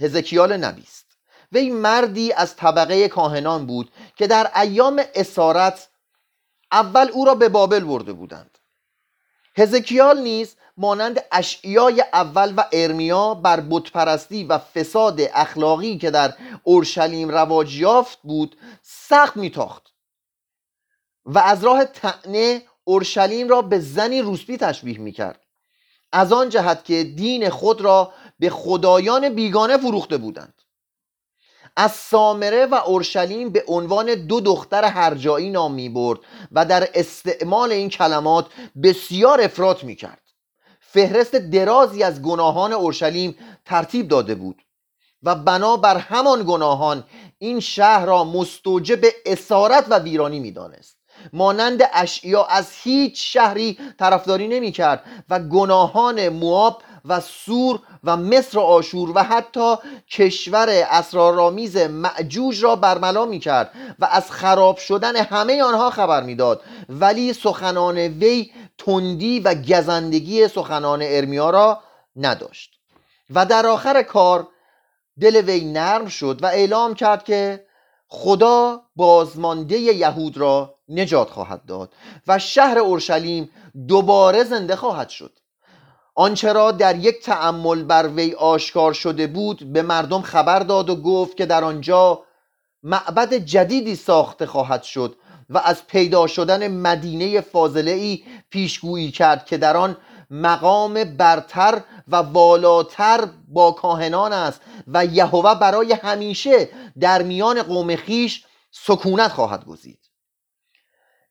هزکیال 0.00 0.56
نبی 0.56 0.82
است 0.82 1.03
وی 1.52 1.70
مردی 1.70 2.32
از 2.32 2.56
طبقه 2.56 3.08
کاهنان 3.08 3.66
بود 3.66 3.92
که 4.16 4.26
در 4.26 4.60
ایام 4.60 5.02
اسارت 5.14 5.88
اول 6.72 7.08
او 7.12 7.24
را 7.24 7.34
به 7.34 7.48
بابل 7.48 7.84
برده 7.84 8.12
بودند. 8.12 8.58
هزکیال 9.56 10.20
نیز 10.20 10.56
مانند 10.76 11.24
اشعیای 11.32 12.04
اول 12.12 12.54
و 12.56 12.64
ارمیا 12.72 13.34
بر 13.34 13.60
بتپرستی 13.60 14.44
و 14.44 14.58
فساد 14.58 15.20
اخلاقی 15.20 15.98
که 15.98 16.10
در 16.10 16.34
اورشلیم 16.62 17.28
رواج 17.28 17.76
یافت 17.76 18.18
بود 18.22 18.56
سخت 18.82 19.36
میتاخت 19.36 19.94
و 21.24 21.38
از 21.38 21.64
راه 21.64 21.84
تعنه 21.84 22.62
اورشلیم 22.84 23.48
را 23.48 23.62
به 23.62 23.78
زنی 23.78 24.22
روسپی 24.22 24.56
تشبیه 24.56 24.98
می‌کرد. 24.98 25.40
از 26.12 26.32
آن 26.32 26.48
جهت 26.48 26.84
که 26.84 27.04
دین 27.04 27.50
خود 27.50 27.80
را 27.80 28.12
به 28.38 28.50
خدایان 28.50 29.28
بیگانه 29.28 29.76
فروخته 29.76 30.16
بودند. 30.16 30.63
از 31.76 31.92
سامره 31.92 32.66
و 32.66 32.74
اورشلیم 32.74 33.50
به 33.50 33.64
عنوان 33.68 34.14
دو 34.14 34.40
دختر 34.40 34.84
هرجایی 34.84 35.50
نام 35.50 35.74
می 35.74 35.88
برد 35.88 36.18
و 36.52 36.64
در 36.64 36.88
استعمال 36.94 37.72
این 37.72 37.88
کلمات 37.88 38.46
بسیار 38.82 39.40
افراط 39.40 39.84
می 39.84 39.96
کرد 39.96 40.22
فهرست 40.80 41.34
درازی 41.34 42.02
از 42.02 42.22
گناهان 42.22 42.72
اورشلیم 42.72 43.36
ترتیب 43.64 44.08
داده 44.08 44.34
بود 44.34 44.62
و 45.22 45.34
بنا 45.34 45.76
بر 45.76 45.96
همان 45.96 46.44
گناهان 46.46 47.04
این 47.38 47.60
شهر 47.60 48.06
را 48.06 48.24
مستوجب 48.24 49.00
اسارت 49.26 49.86
و 49.90 49.98
ویرانی 49.98 50.40
می‌دانست. 50.40 50.96
مانند 51.32 51.82
اشعیا 51.92 52.44
از 52.44 52.70
هیچ 52.82 53.32
شهری 53.32 53.78
طرفداری 53.98 54.48
نمی 54.48 54.72
کرد 54.72 55.04
و 55.30 55.38
گناهان 55.38 56.28
مواب 56.28 56.82
و 57.04 57.20
سور 57.20 57.80
و 58.04 58.16
مصر 58.16 58.58
و 58.58 58.60
آشور 58.60 59.12
و 59.14 59.18
حتی 59.22 59.76
کشور 60.10 60.68
اسرارآمیز 60.68 61.76
معجوج 61.76 62.64
را 62.64 62.76
برملا 62.76 63.24
می 63.24 63.38
کرد 63.38 63.70
و 63.98 64.08
از 64.10 64.30
خراب 64.30 64.76
شدن 64.76 65.16
همه 65.16 65.62
آنها 65.62 65.90
خبر 65.90 66.22
می‌داد. 66.22 66.62
ولی 66.88 67.32
سخنان 67.32 67.98
وی 67.98 68.50
تندی 68.78 69.40
و 69.40 69.54
گزندگی 69.54 70.48
سخنان 70.48 71.00
ارمیا 71.02 71.50
را 71.50 71.80
نداشت. 72.16 72.70
و 73.30 73.46
در 73.46 73.66
آخر 73.66 74.02
کار 74.02 74.48
دل 75.20 75.36
وی 75.36 75.64
نرم 75.64 76.06
شد 76.06 76.38
و 76.42 76.46
اعلام 76.46 76.94
کرد 76.94 77.24
که 77.24 77.66
خدا 78.08 78.82
بازمانده 78.96 79.78
یهود 79.78 80.36
را 80.36 80.74
نجات 80.88 81.30
خواهد 81.30 81.64
داد 81.64 81.92
و 82.26 82.38
شهر 82.38 82.78
اورشلیم 82.78 83.50
دوباره 83.88 84.44
زنده 84.44 84.76
خواهد 84.76 85.08
شد. 85.08 85.38
آنچه 86.14 86.52
را 86.52 86.72
در 86.72 86.96
یک 86.96 87.22
تأمل 87.22 87.82
بر 87.82 88.08
وی 88.08 88.34
آشکار 88.34 88.92
شده 88.92 89.26
بود 89.26 89.72
به 89.72 89.82
مردم 89.82 90.22
خبر 90.22 90.58
داد 90.58 90.90
و 90.90 90.96
گفت 90.96 91.36
که 91.36 91.46
در 91.46 91.64
آنجا 91.64 92.22
معبد 92.82 93.34
جدیدی 93.34 93.96
ساخته 93.96 94.46
خواهد 94.46 94.82
شد 94.82 95.16
و 95.50 95.58
از 95.58 95.86
پیدا 95.86 96.26
شدن 96.26 96.68
مدینه 96.68 97.40
فاضله 97.40 97.90
ای 97.90 98.24
پیشگویی 98.50 99.10
کرد 99.10 99.46
که 99.46 99.56
در 99.56 99.76
آن 99.76 99.96
مقام 100.30 101.04
برتر 101.04 101.82
و 102.08 102.16
والاتر 102.16 103.28
با 103.48 103.72
کاهنان 103.72 104.32
است 104.32 104.60
و 104.86 105.06
یهوه 105.06 105.54
برای 105.54 105.92
همیشه 105.92 106.68
در 107.00 107.22
میان 107.22 107.62
قوم 107.62 107.96
خیش 107.96 108.44
سکونت 108.70 109.32
خواهد 109.32 109.64
گزید. 109.64 109.98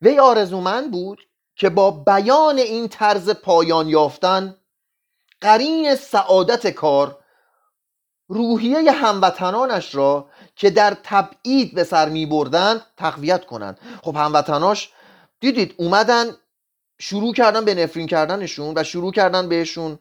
وی 0.02 0.18
آرزومند 0.18 0.90
بود 0.90 1.18
که 1.56 1.68
با 1.70 1.90
بیان 1.90 2.58
این 2.58 2.88
طرز 2.88 3.30
پایان 3.30 3.88
یافتن 3.88 4.56
قرین 5.44 5.94
سعادت 5.94 6.66
کار 6.66 7.18
روحیه 8.28 8.92
هموطنانش 8.92 9.94
را 9.94 10.26
که 10.56 10.70
در 10.70 10.96
تبعید 11.02 11.74
به 11.74 11.84
سر 11.84 12.08
می 12.08 12.26
بردن 12.26 12.80
تقویت 12.96 13.46
کنند. 13.46 13.78
خب 14.02 14.16
هموطناش 14.16 14.92
دیدید 15.40 15.74
اومدن 15.76 16.26
شروع 16.98 17.34
کردن 17.34 17.64
به 17.64 17.74
نفرین 17.74 18.06
کردنشون 18.06 18.74
و 18.76 18.84
شروع 18.84 19.12
کردن 19.12 19.48
بهشون 19.48 19.98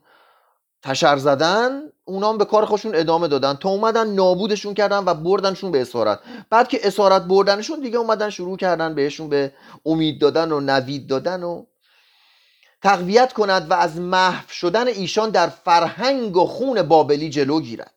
تشر 0.83 1.17
زدن 1.17 1.81
اونام 2.05 2.37
به 2.37 2.45
کار 2.45 2.65
خودشون 2.65 2.95
ادامه 2.95 3.27
دادن. 3.27 3.53
تا 3.53 3.69
اومدن 3.69 4.07
نابودشون 4.07 4.73
کردن 4.73 5.03
و 5.05 5.13
بردنشون 5.13 5.71
به 5.71 5.81
اسارت. 5.81 6.19
بعد 6.49 6.67
که 6.67 6.87
اسارت 6.87 7.21
بردنشون 7.21 7.79
دیگه 7.79 7.97
اومدن 7.97 8.29
شروع 8.29 8.57
کردن 8.57 8.95
بهشون 8.95 9.29
به 9.29 9.53
امید 9.85 10.21
دادن 10.21 10.51
و 10.51 10.59
نوید 10.59 11.07
دادن 11.07 11.43
و 11.43 11.65
تقویت 12.83 13.33
کند 13.33 13.71
و 13.71 13.73
از 13.73 13.99
محو 13.99 14.49
شدن 14.49 14.87
ایشان 14.87 15.29
در 15.29 15.49
فرهنگ 15.49 16.37
و 16.37 16.45
خون 16.45 16.81
بابلی 16.81 17.29
جلو 17.29 17.61
گیرد. 17.61 17.93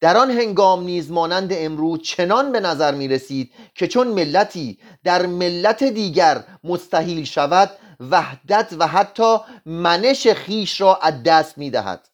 در 0.00 0.16
آن 0.16 0.30
هنگام 0.30 0.82
نیز 0.82 1.10
مانند 1.10 1.52
امروز 1.52 2.02
چنان 2.02 2.52
به 2.52 2.60
نظر 2.60 2.94
می 2.94 3.08
رسید 3.08 3.52
که 3.74 3.88
چون 3.88 4.08
ملتی 4.08 4.78
در 5.04 5.26
ملت 5.26 5.84
دیگر 5.84 6.44
مستحیل 6.64 7.24
شود 7.24 7.70
وحدت 8.00 8.74
و 8.78 8.86
حتی 8.86 9.36
منش 9.66 10.28
خیش 10.28 10.80
را 10.80 10.96
از 10.96 11.22
دست 11.22 11.58
می 11.58 11.70
دهد 11.70 12.08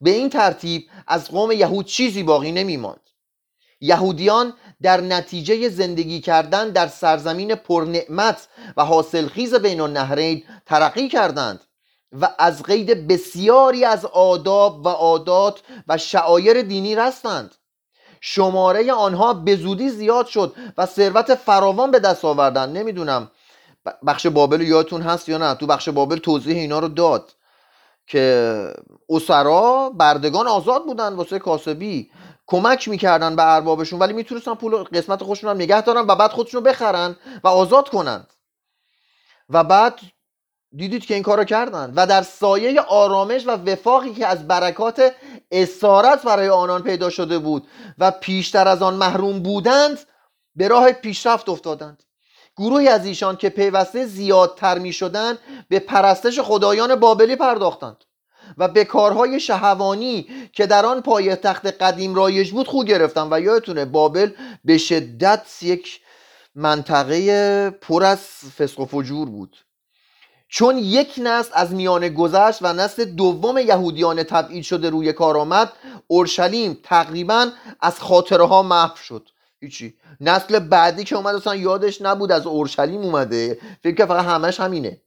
به 0.00 0.10
این 0.10 0.30
ترتیب 0.30 0.88
از 1.06 1.30
قوم 1.30 1.52
یهود 1.52 1.86
چیزی 1.86 2.22
باقی 2.22 2.52
نمی 2.52 2.76
ماند 2.76 3.10
یهودیان 3.80 4.54
در 4.82 5.00
نتیجه 5.00 5.68
زندگی 5.68 6.20
کردن 6.20 6.70
در 6.70 6.86
سرزمین 6.86 7.54
پرنعمت 7.54 8.48
و 8.76 8.84
حاصلخیز 8.84 9.54
بین 9.54 9.80
النهرین 9.80 10.42
ترقی 10.66 11.08
کردند 11.08 11.60
و 12.20 12.28
از 12.38 12.62
قید 12.62 13.08
بسیاری 13.08 13.84
از 13.84 14.04
آداب 14.04 14.86
و 14.86 14.88
عادات 14.88 15.60
و 15.88 15.98
شعایر 15.98 16.62
دینی 16.62 16.96
رستند. 16.96 17.54
شماره 18.20 18.92
آنها 18.92 19.34
به 19.34 19.56
زودی 19.56 19.90
زیاد 19.90 20.26
شد 20.26 20.54
و 20.78 20.86
ثروت 20.86 21.34
فراوان 21.34 21.90
به 21.90 21.98
دست 21.98 22.24
آوردن 22.24 22.72
نمی‌دونم 22.72 23.30
بخش 24.06 24.26
بابل 24.26 24.60
یادتون 24.60 25.02
هست 25.02 25.28
یا 25.28 25.38
نه؟ 25.38 25.54
تو 25.54 25.66
بخش 25.66 25.88
بابل 25.88 26.16
توضیح 26.16 26.56
اینا 26.56 26.78
رو 26.78 26.88
داد 26.88 27.32
که 28.06 28.72
اسرا 29.08 29.90
بردگان 29.90 30.46
آزاد 30.46 30.84
بودن 30.84 31.14
واسه 31.14 31.38
کاسبی. 31.38 32.10
کمک 32.46 32.88
می‌کردن 32.88 33.36
به 33.36 33.54
اربابشون 33.54 33.98
ولی 33.98 34.12
می‌تونستن 34.12 34.54
پول 34.54 34.76
قسمت 34.76 35.22
خودشون 35.22 35.50
هم 35.50 35.56
نگه 35.56 35.80
دارن 35.80 36.00
و 36.00 36.14
بعد 36.14 36.30
خودشون 36.30 36.64
رو 36.64 36.70
بخرن 36.70 37.16
و 37.44 37.48
آزاد 37.48 37.88
کنند 37.88 38.32
و 39.48 39.64
بعد 39.64 40.00
دیدید 40.76 41.06
که 41.06 41.14
این 41.14 41.22
کار 41.22 41.38
رو 41.38 41.44
کردن. 41.44 41.92
و 41.96 42.06
در 42.06 42.22
سایه 42.22 42.80
آرامش 42.80 43.46
و 43.46 43.50
وفاقی 43.50 44.14
که 44.14 44.26
از 44.26 44.48
برکات 44.48 45.12
اسارت 45.50 46.22
برای 46.22 46.48
آنان 46.48 46.82
پیدا 46.82 47.10
شده 47.10 47.38
بود 47.38 47.68
و 47.98 48.10
پیشتر 48.10 48.68
از 48.68 48.82
آن 48.82 48.94
محروم 48.94 49.42
بودند 49.42 49.98
به 50.56 50.68
راه 50.68 50.92
پیشرفت 50.92 51.48
افتادند. 51.48 52.02
گروهی 52.56 52.88
از 52.88 53.06
ایشان 53.06 53.36
که 53.36 53.48
پیوسته 53.48 54.06
زیادتر 54.06 54.78
می 54.78 54.92
شدند 54.92 55.38
به 55.68 55.78
پرستش 55.78 56.40
خدایان 56.40 56.94
بابلی 56.94 57.36
پرداختند. 57.36 58.04
و 58.58 58.68
به 58.68 58.84
کارهای 58.84 59.40
شهوانی 59.40 60.26
که 60.52 60.66
در 60.66 60.86
آن 60.86 61.00
پای 61.00 61.36
تخت 61.36 61.66
قدیم 61.66 62.14
رایج 62.14 62.50
بود 62.50 62.66
خو 62.66 62.84
گرفتن 62.84 63.28
و 63.30 63.40
یادتونه 63.40 63.84
بابل 63.84 64.30
به 64.64 64.78
شدت 64.78 65.46
یک 65.62 66.00
منطقه 66.54 67.70
پر 67.70 68.04
از 68.04 68.18
فسق 68.58 68.80
و 68.80 68.84
فجور 68.84 69.28
بود. 69.28 69.56
چون 70.48 70.78
یک 70.78 71.14
نسل 71.22 71.50
از 71.54 71.72
میانه 71.72 72.08
گذشت 72.08 72.58
و 72.62 72.72
نسل 72.72 73.04
دوم 73.04 73.58
یهودیان 73.58 74.22
تبعید 74.22 74.64
شده 74.64 74.90
روی 74.90 75.12
کار 75.12 75.36
آمد 75.36 75.72
اورشلیم 76.06 76.78
تقریبا 76.82 77.50
از 77.80 78.00
خاطره 78.00 78.46
ها 78.46 78.62
محو 78.62 78.96
شد. 78.96 79.28
هیچی. 79.60 79.94
نسل 80.20 80.58
بعدی 80.58 81.04
که 81.04 81.16
اومد 81.16 81.34
اصلا 81.34 81.56
یادش 81.56 82.02
نبود 82.02 82.32
از 82.32 82.46
اورشلیم 82.46 83.00
اومده. 83.00 83.60
فکر 83.82 83.94
که 83.94 84.06
فقط 84.06 84.24
همش 84.24 84.60
همینه. 84.60 85.00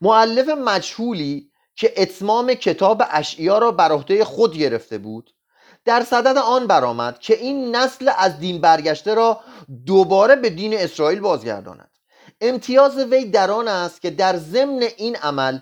معلف 0.00 0.48
مجهولی 0.48 1.51
که 1.76 1.92
اتمام 1.96 2.54
کتاب 2.54 3.02
اشعیا 3.10 3.58
را 3.58 3.72
بر 3.72 3.92
عهده 3.92 4.24
خود 4.24 4.56
گرفته 4.56 4.98
بود. 4.98 5.30
در 5.84 6.02
صدد 6.02 6.38
آن 6.38 6.66
برآمد 6.66 7.18
که 7.18 7.38
این 7.38 7.76
نسل 7.76 8.10
از 8.18 8.38
دین 8.38 8.60
برگشته 8.60 9.14
را 9.14 9.40
دوباره 9.86 10.36
به 10.36 10.50
دین 10.50 10.74
اسرائیل 10.74 11.20
بازگرداند. 11.20 11.90
امتیاز 12.40 12.98
وی 12.98 13.24
در 13.24 13.50
آن 13.50 13.68
است 13.68 14.02
که 14.02 14.10
در 14.10 14.36
ضمن 14.36 14.82
این 14.96 15.16
عمل 15.16 15.58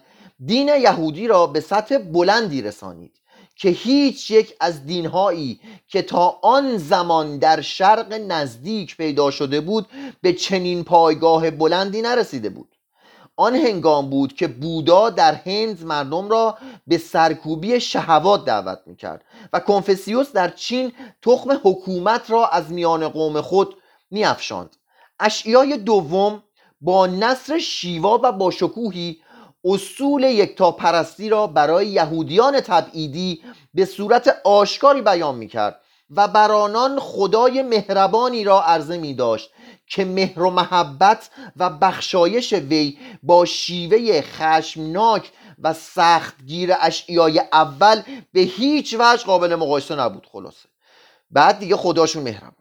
دین 0.47 0.69
یهودی 0.69 1.27
را 1.27 1.47
به 1.47 1.61
سطح 1.61 1.99
بلندی 1.99 2.63
رسانید 2.63 3.21
که 3.57 3.69
هیچ 3.69 4.31
یک 4.31 4.57
از 4.61 4.87
دینهایی 4.87 5.61
که 5.89 6.03
تا 6.03 6.39
آن 6.43 6.77
زمان 6.77 7.39
در 7.39 7.61
شرق 7.61 8.13
نزدیک 8.13 8.97
پیدا 8.97 9.31
شده 9.31 9.61
بود 9.61 9.87
به 10.23 10.33
چنین 10.33 10.85
پایگاه 10.85 11.51
بلندی 11.51 12.03
نرسیده 12.03 12.51
بود. 12.51 12.77
آن 13.41 13.55
هنگام 13.55 14.11
بود 14.11 14.33
که 14.33 14.49
بودا 14.49 15.11
در 15.11 15.35
هند 15.35 15.85
مردم 15.85 16.29
را 16.29 16.59
به 16.87 16.99
سرکوبی 16.99 17.81
شهوات 17.81 18.45
دعوت 18.45 18.79
می‌کرد 18.87 19.25
و 19.53 19.61
کنفسیوس 19.61 20.33
در 20.33 20.49
چین 20.49 20.93
تخم 21.23 21.61
حکومت 21.65 22.31
را 22.31 22.47
از 22.47 22.73
میان 22.73 23.09
قوم 23.09 23.41
خود 23.41 23.75
میافشاند. 24.11 24.77
اشیای 25.21 25.77
دوم 25.77 26.43
با 26.81 27.07
نصر 27.07 27.59
شیوا 27.59 28.21
و 28.23 28.33
با 28.33 28.51
شکوهی 28.51 29.21
اصول 29.65 30.23
یکتا 30.23 30.71
پرستی 30.71 31.29
را 31.29 31.47
برای 31.47 31.87
یهودیان 31.87 32.61
تبعیدی 32.61 33.43
به 33.75 33.85
صورت 33.85 34.37
آشکاری 34.45 35.03
بیان 35.03 35.35
می 35.35 35.49
کرد 35.49 35.81
و 36.17 36.29
بر 36.29 36.53
آنان 36.53 36.99
خدای 37.01 37.63
مهربانی 37.63 38.45
را 38.45 38.63
عرضه 38.63 38.99
می 38.99 39.15
داشت 39.15 39.51
که 39.91 40.05
مهر 40.05 40.43
و 40.43 40.51
محبت 40.51 41.31
و 41.57 41.71
بخشایش 41.71 42.53
وی 42.53 42.99
با 43.23 43.45
شیوه 43.45 44.23
خشمناک 44.23 45.33
و 45.59 45.75
سختگیر 45.75 46.75
اشعیای 46.81 47.39
اول 47.53 48.03
به 48.33 48.41
هیچ 48.41 48.97
وجه 48.99 49.25
قابل 49.25 49.55
مقایسه 49.55 49.97
نبود 49.97 50.27
خلاصه. 50.33 50.69
بعد 51.31 51.59
دیگه 51.59 51.77
خداشون 51.77 52.23
مهربان 52.23 52.61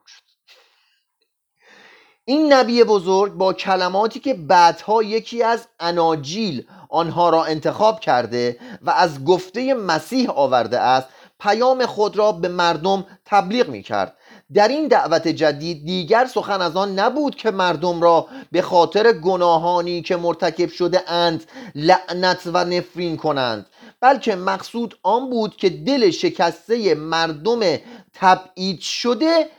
این 2.29 2.53
نبی 2.53 2.83
بزرگ 2.83 3.33
با 3.33 3.53
کلماتی 3.53 4.19
که 4.19 4.33
بعدها 4.33 5.03
یکی 5.03 5.43
از 5.43 5.67
اناجیل 5.79 6.67
آنها 6.89 7.29
را 7.29 7.43
انتخاب 7.43 7.99
کرده 7.99 8.59
و 8.81 8.89
از 8.89 9.25
گفته 9.25 9.73
مسیح 9.73 10.29
آورده 10.29 10.79
است 10.79 11.09
پیام 11.39 11.85
خود 11.85 12.17
را 12.17 12.31
به 12.31 12.47
مردم 12.47 13.05
تبلیغ 13.25 13.69
می 13.69 13.83
کرد 13.83 14.17
در 14.53 14.67
این 14.67 14.87
دعوت 14.87 15.27
جدید 15.27 15.85
دیگر 15.85 16.25
سخن 16.25 16.61
از 16.61 16.75
آن 16.75 16.99
نبود 16.99 17.35
که 17.35 17.51
مردم 17.51 18.01
را 18.01 18.27
به 18.51 18.61
خاطر 18.61 19.11
گناهانی 19.11 20.01
که 20.01 20.15
مرتکب 20.15 20.69
شده 20.69 21.11
اند 21.11 21.43
لعنت 21.75 22.41
و 22.45 22.65
نفرین 22.65 23.17
کنند. 23.17 23.65
بلکه 24.01 24.35
مقصود 24.35 24.99
آن 25.03 25.29
بود 25.29 25.57
که 25.57 25.69
دل 25.69 26.09
شکسته 26.11 26.95
مردم 26.95 27.77
تبعید 28.13 28.79
شده 28.79 29.49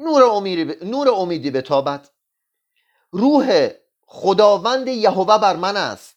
نور 0.00 0.22
امیدی, 0.22 0.86
نور 0.86 1.10
امیدی 1.10 1.50
بتابد. 1.50 2.08
روح 3.10 3.68
خداوند 4.06 4.88
یهوه 4.88 5.38
بر 5.38 5.56
من 5.56 5.76
است. 5.76 6.11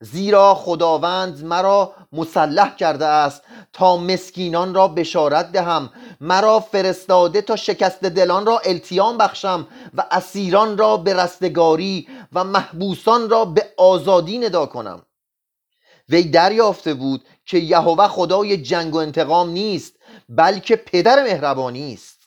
زیرا 0.00 0.54
خداوند 0.54 1.44
مرا 1.44 1.94
مسلح 2.12 2.76
کرده 2.76 3.06
است 3.06 3.42
تا 3.72 3.96
مسکینان 3.96 4.74
را 4.74 4.88
بشارت 4.88 5.52
دهم. 5.52 5.90
مرا 6.20 6.60
فرستاده 6.60 7.42
تا 7.42 7.56
شکست 7.56 8.00
دلان 8.04 8.46
را 8.46 8.58
التیام 8.58 9.18
بخشم 9.18 9.66
و 9.94 10.04
اسیران 10.10 10.78
را 10.78 10.96
به 10.96 11.14
رستگاری 11.14 12.08
و 12.32 12.44
محبوسان 12.44 13.30
را 13.30 13.44
به 13.44 13.66
آزادی 13.76 14.38
ندا 14.38 14.66
کنم. 14.66 15.02
وی 16.08 16.22
دریافته 16.22 16.94
بود 16.94 17.24
که 17.46 17.58
یهوه 17.58 18.08
خدای 18.08 18.56
جنگ 18.56 18.94
و 18.94 18.98
انتقام 18.98 19.50
نیست 19.50 19.92
بلکه 20.28 20.76
پدر 20.76 21.22
مهربانی 21.22 21.94
است. 21.94 22.18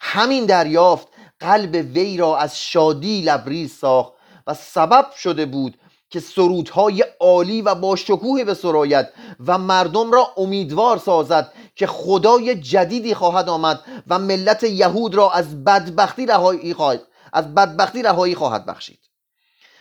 همین 0.00 0.46
دریافت 0.46 1.08
قلب 1.40 1.74
وی 1.94 2.16
را 2.16 2.36
از 2.36 2.60
شادی 2.60 3.22
لبریز 3.22 3.74
ساخت 3.74 4.12
و 4.46 4.54
سبب 4.54 5.06
شده 5.16 5.46
بود 5.46 5.78
که 6.10 6.20
سرودهای 6.20 7.04
عالی 7.20 7.62
و 7.62 7.74
با 7.74 7.96
شکوه 7.96 8.44
به 8.44 8.54
سرایت 8.54 9.12
و 9.46 9.58
مردم 9.58 10.12
را 10.12 10.32
امیدوار 10.36 10.98
سازد 10.98 11.52
که 11.76 11.86
خدای 11.86 12.54
جدیدی 12.54 13.14
خواهد 13.14 13.48
آمد 13.48 13.80
و 14.08 14.18
ملت 14.18 14.62
یهود 14.62 15.14
را 15.14 15.30
از 15.30 15.64
بدبختی 15.64 16.26
رهایی 16.26 16.74
خواهد 16.74 17.02
از 17.32 17.54
بدبختی 17.54 18.02
رهایی 18.02 18.34
خواهد 18.34 18.66
بخشید. 18.66 18.98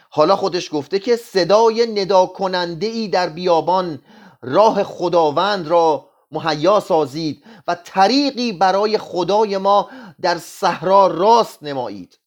حالا 0.10 0.36
خودش 0.36 0.70
گفته 0.74 1.00
که 1.00 1.16
صدای 1.16 2.02
ندا 2.02 2.26
کننده 2.26 2.88
ای 2.88 3.08
در 3.08 3.30
بیابان 3.30 4.02
راه 4.42 4.84
خداوند 4.84 5.68
را 5.68 6.10
مهیا 6.32 6.80
سازید 6.80 7.44
و 7.68 7.76
طریقی 7.76 8.52
برای 8.52 8.98
خدای 8.98 9.58
ما 9.58 9.90
در 10.22 10.38
صحرا 10.38 11.08
راست 11.08 11.64
نمایید. 11.64 12.20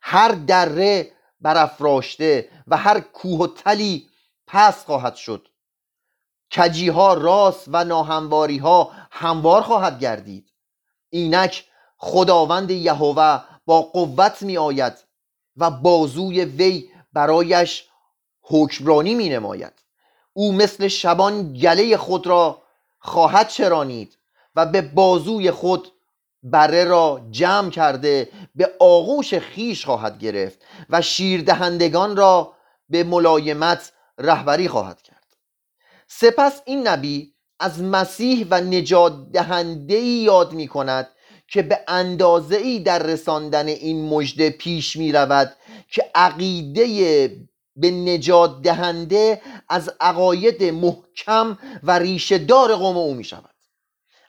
هر 0.00 0.28
دره 0.28 1.13
برافراشته 1.44 2.48
و 2.68 2.76
هر 2.76 3.00
کوه 3.00 3.40
و 3.40 3.46
تلی 3.46 4.08
پس 4.46 4.84
خواهد 4.84 5.14
شد. 5.14 5.48
کجی 6.56 6.88
ها 6.88 7.14
راست 7.14 7.64
و 7.68 7.84
ناهمواری 7.84 8.58
ها 8.58 8.90
هموار 9.10 9.62
خواهد 9.62 9.98
گردید. 9.98 10.52
اینک 11.10 11.64
خداوند 11.98 12.70
یهوه 12.70 13.40
با 13.66 13.82
قوت 13.82 14.42
می 14.42 14.58
آید 14.58 14.92
و 15.56 15.70
بازوی 15.70 16.44
وی 16.44 16.90
برایش 17.12 17.88
حکمرانی 18.42 19.14
می 19.14 19.28
نماید 19.28 19.72
او 20.32 20.52
مثل 20.52 20.88
شبان 20.88 21.52
گله 21.52 21.96
خود 21.96 22.26
را 22.26 22.62
خواهد 22.98 23.48
چرانید 23.48 24.18
و 24.56 24.66
به 24.66 24.82
بازوی 24.82 25.50
خود 25.50 25.92
بره 26.42 26.84
را 26.84 27.20
جمع 27.30 27.70
کرده 27.70 28.28
به 28.54 28.70
آغوش 28.78 29.34
خیش 29.34 29.84
خواهد 29.84 30.18
گرفت 30.18 30.58
و 30.90 31.02
شیردهندگان 31.02 32.16
را 32.16 32.54
به 32.88 33.04
ملایمت 33.04 33.92
رهبری 34.18 34.68
خواهد 34.68 35.02
کرد. 35.02 35.24
سپس 36.08 36.62
این 36.64 36.88
نبی 36.88 37.34
از 37.60 37.82
مسیح 37.82 38.46
و 38.50 38.60
نجات 38.60 39.32
دهنده 39.32 39.98
یاد 39.98 40.52
می 40.52 40.68
کند 40.68 41.08
که 41.48 41.62
به 41.62 41.80
اندازه 41.88 42.56
ای 42.56 42.78
در 42.78 43.02
رساندن 43.02 43.68
این 43.68 44.08
مژده 44.08 44.50
پیش 44.50 44.96
می 44.96 45.12
رود 45.12 45.56
که 45.88 46.10
عقیده 46.14 47.46
به 47.76 47.90
نجات 47.90 48.62
دهنده 48.62 49.42
از 49.68 49.90
عقاید 50.00 50.64
محکم 50.64 51.58
و 51.82 51.98
ریشه 51.98 52.38
دار 52.38 52.74
قوم 52.74 52.96
او 52.96 53.14
می 53.14 53.24
شود 53.24 53.53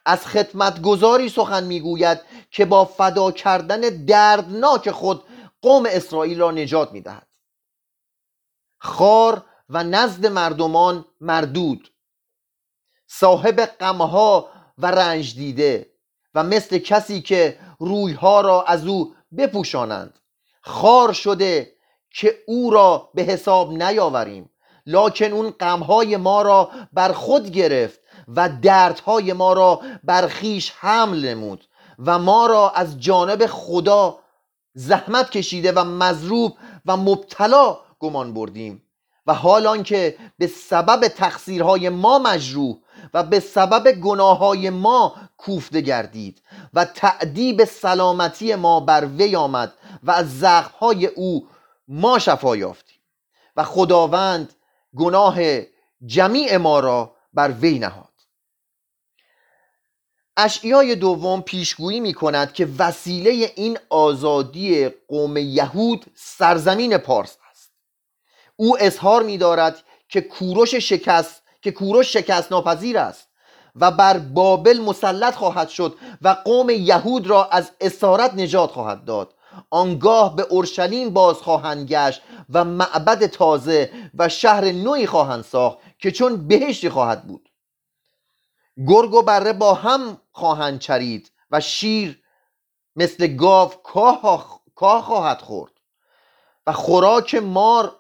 از 0.06 0.28
خدمتگذاری 0.28 1.30
سخن 1.30 1.64
می‌گوید 1.64 2.20
که 2.52 2.66
با 2.66 2.86
فدا 2.86 3.32
کردن 3.32 3.82
دردناک 3.82 4.92
خود 4.92 5.24
قوم 5.62 5.86
اسرائیل 5.86 6.40
را 6.40 6.52
نجات 6.52 6.92
می‌دهد. 6.92 7.28
خار 8.78 9.46
و 9.70 9.84
نزد 9.84 10.26
مردمان 10.26 11.06
مردود. 11.22 11.94
صاحب 13.08 13.66
غمها 13.66 14.50
و 14.78 14.92
رنج 14.92 15.36
دیده 15.36 15.92
و 16.34 16.44
مثل 16.44 16.78
کسی 16.78 17.22
که 17.22 17.60
رویها 17.80 18.42
را 18.42 18.64
از 18.64 18.88
او 18.88 19.16
بپوشانند. 19.38 20.20
خار 20.62 21.14
شده 21.14 21.76
که 22.12 22.40
او 22.48 22.70
را 22.72 23.12
به 23.14 23.24
حساب 23.24 23.72
نیاوریم 23.72 24.50
لکن 24.86 25.26
اون 25.26 25.50
غمهای 25.50 26.18
ما 26.18 26.42
را 26.42 26.72
بر 26.94 27.12
خود 27.12 27.50
گرفت 27.50 28.00
و 28.28 28.50
دردهای 28.50 29.34
ما 29.34 29.54
را 29.54 29.82
بر 30.04 30.28
خیش 30.28 30.74
حمل 30.80 31.26
نمود 31.26 31.66
و 32.00 32.20
ما 32.20 32.46
را 32.46 32.70
از 32.70 33.00
جانب 33.00 33.46
خدا 33.46 34.20
زحمت 34.74 35.30
کشیده 35.30 35.72
و 35.72 35.84
مضروب 35.84 36.58
و 36.86 36.98
مبتلا 36.98 37.78
گمان 38.00 38.34
بردیم 38.34 38.82
و 39.28 39.34
حال 39.34 39.68
آنکه 39.68 40.18
به 40.38 40.48
سبب 40.48 41.08
تقصیرهای 41.08 41.90
ما 41.90 42.20
مجروح 42.20 42.76
و 43.14 43.24
به 43.24 43.40
سبب 43.40 43.92
گناههای 43.92 44.70
ما 44.70 45.16
کوفته 45.38 45.82
گردید 45.82 46.42
و 46.74 46.86
تعدیب 46.86 47.64
سلامتی 47.64 48.56
ما 48.56 48.80
بر 48.80 49.06
وی 49.06 49.36
آمد 49.36 49.74
و 50.04 50.12
از 50.12 50.40
زخمهای 50.40 51.06
او 51.06 51.48
ما 51.88 52.20
شفا 52.20 52.56
یافتیم 52.56 53.00
و 53.56 53.64
خداوند 53.64 54.54
گناه 54.96 55.38
جمیع 56.06 56.58
ما 56.58 56.80
را 56.80 57.16
بر 57.34 57.52
وی 57.52 57.80
نهاد. 57.80 58.15
اشعیای 60.38 60.96
دوم 60.96 61.42
پیشگویی 61.42 62.00
می 62.00 62.14
کند 62.14 62.54
که 62.54 62.68
وسیله 62.80 63.52
این 63.56 63.78
آزادی 63.90 64.90
قوم 64.90 65.38
یهود 65.38 66.06
سرزمین 66.16 66.98
پارس 66.98 67.38
است. 67.52 67.72
او 68.56 68.78
اظهار 68.80 69.24
می 69.24 69.38
دارد 69.38 69.84
که 70.10 70.22
کوروش 70.22 70.76
شکست 70.76 71.44
که 71.62 71.72
کوروش 71.72 72.14
شکست 72.14 72.52
ناپذیر 72.52 72.98
است 72.98 73.28
و 73.76 73.92
بر 73.92 74.18
بابل 74.18 74.80
مسلط 74.80 75.36
خواهد 75.36 75.70
شد 75.70 75.96
و 76.22 76.30
قوم 76.30 76.70
یهود 76.70 77.28
را 77.28 77.46
از 77.46 77.72
اسارت 77.82 78.34
نجات 78.34 78.72
خواهد 78.72 79.06
داد. 79.06 79.34
آنگاه 79.70 80.36
به 80.36 80.44
اورشلیم 80.44 81.10
باز 81.10 81.36
خواهند 81.36 81.88
گشت 81.88 82.22
و 82.50 82.64
معبد 82.64 83.26
تازه 83.26 83.92
و 84.18 84.30
شهر 84.30 84.72
نوی 84.72 85.08
خواهند 85.08 85.44
ساخت 85.44 85.78
که 86.00 86.12
چون 86.12 86.48
بهشتی 86.48 86.90
خواهد 86.90 87.28
بود. 87.28 87.45
گرگ 88.88 89.14
و 89.14 89.22
بره 89.22 89.54
با 89.54 89.74
هم 89.74 90.22
خواهند 90.32 90.80
چرید 90.80 91.32
و 91.52 91.60
شیر 91.60 92.24
مثل 92.96 93.28
گاو 93.28 93.70
کاه 94.76 95.02
خواهد 95.02 95.42
خورد 95.42 95.72
و 96.68 96.72
خوراک 96.72 97.36
مار 97.36 97.96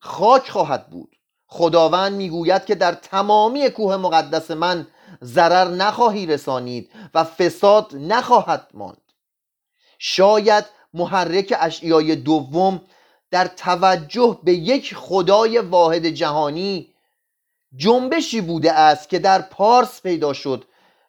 خاک 0.00 0.50
خواهد 0.50 0.90
بود. 0.90 1.16
خداوند 1.46 2.12
می‌گوید 2.12 2.64
که 2.64 2.74
در 2.74 2.92
تمامی 2.92 3.70
کوه 3.70 3.96
مقدس 3.96 4.50
من 4.50 4.86
ضرر 5.22 5.68
نخواهی 5.68 6.26
رسانید 6.26 6.90
و 7.14 7.24
فساد 7.24 7.90
نخواهد 7.94 8.70
ماند. 8.74 9.12
شاید 9.98 10.64
محرک 10.94 11.54
اشعیای 11.60 12.16
دوم 12.16 12.80
در 13.30 13.46
توجه 13.46 14.38
به 14.42 14.52
یک 14.52 14.94
خدای 14.94 15.58
واحد 15.58 16.06
جهانی 16.06 16.91
جنبشی 17.76 18.40
بوده 18.40 18.72
است 18.72 19.08
که 19.08 19.18
در 19.18 19.42
پارس 19.42 20.02
پیدا 20.02 20.32
شد 20.32 20.64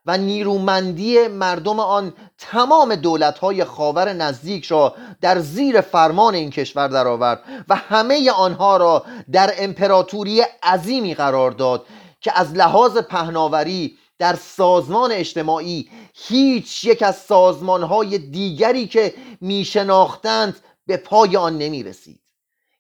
و 0.05 0.17
نیرومندی 0.17 1.27
مردم 1.27 1.79
آن 1.79 2.13
تمام 2.37 2.95
دولتهای 2.95 3.63
خاور 3.63 4.13
نزدیک 4.13 4.65
را 4.65 4.95
در 5.21 5.39
زیر 5.39 5.81
فرمان 5.81 6.35
این 6.35 6.49
کشور 6.49 6.87
درآورد 6.87 7.43
و 7.69 7.75
همه 7.75 8.31
آنها 8.31 8.77
را 8.77 9.05
در 9.31 9.53
امپراتوری 9.57 10.41
عظیمی 10.63 11.15
قرار 11.15 11.51
داد 11.51 11.85
که 12.21 12.39
از 12.39 12.53
لحاظ 12.53 12.97
پهناوری 12.97 13.97
در 14.19 14.35
سازمان 14.35 15.11
اجتماعی 15.11 15.89
هیچ 16.13 16.83
یک 16.83 17.01
از 17.01 17.15
سازمانهای 17.15 18.17
دیگری 18.17 18.87
که 18.87 19.13
میشناختند 19.41 20.55
به 20.87 20.97
پای 20.97 21.37
آن 21.37 21.57
نمی 21.57 21.83
رسید 21.83 22.19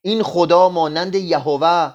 این 0.01 0.23
خدا 0.23 0.69
مانند 0.69 1.15
یهوه 1.15 1.93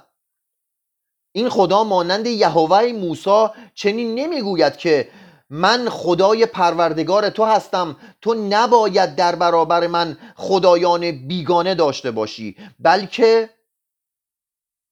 این 1.32 1.48
خدا 1.48 1.84
مانند 1.84 2.26
یهوه 2.26 2.92
موسی 2.92 3.46
چنین 3.74 4.14
نمی‌گوید 4.14 4.76
که 4.76 5.08
من 5.50 5.88
خدای 5.88 6.46
پروردگار 6.46 7.30
تو 7.30 7.44
هستم 7.44 7.96
تو 8.20 8.34
نباید 8.34 9.14
در 9.14 9.34
برابر 9.34 9.86
من 9.86 10.18
خدایان 10.36 11.10
بیگانه 11.10 11.74
داشته 11.74 12.10
باشی 12.10 12.56
بلکه 12.78 13.50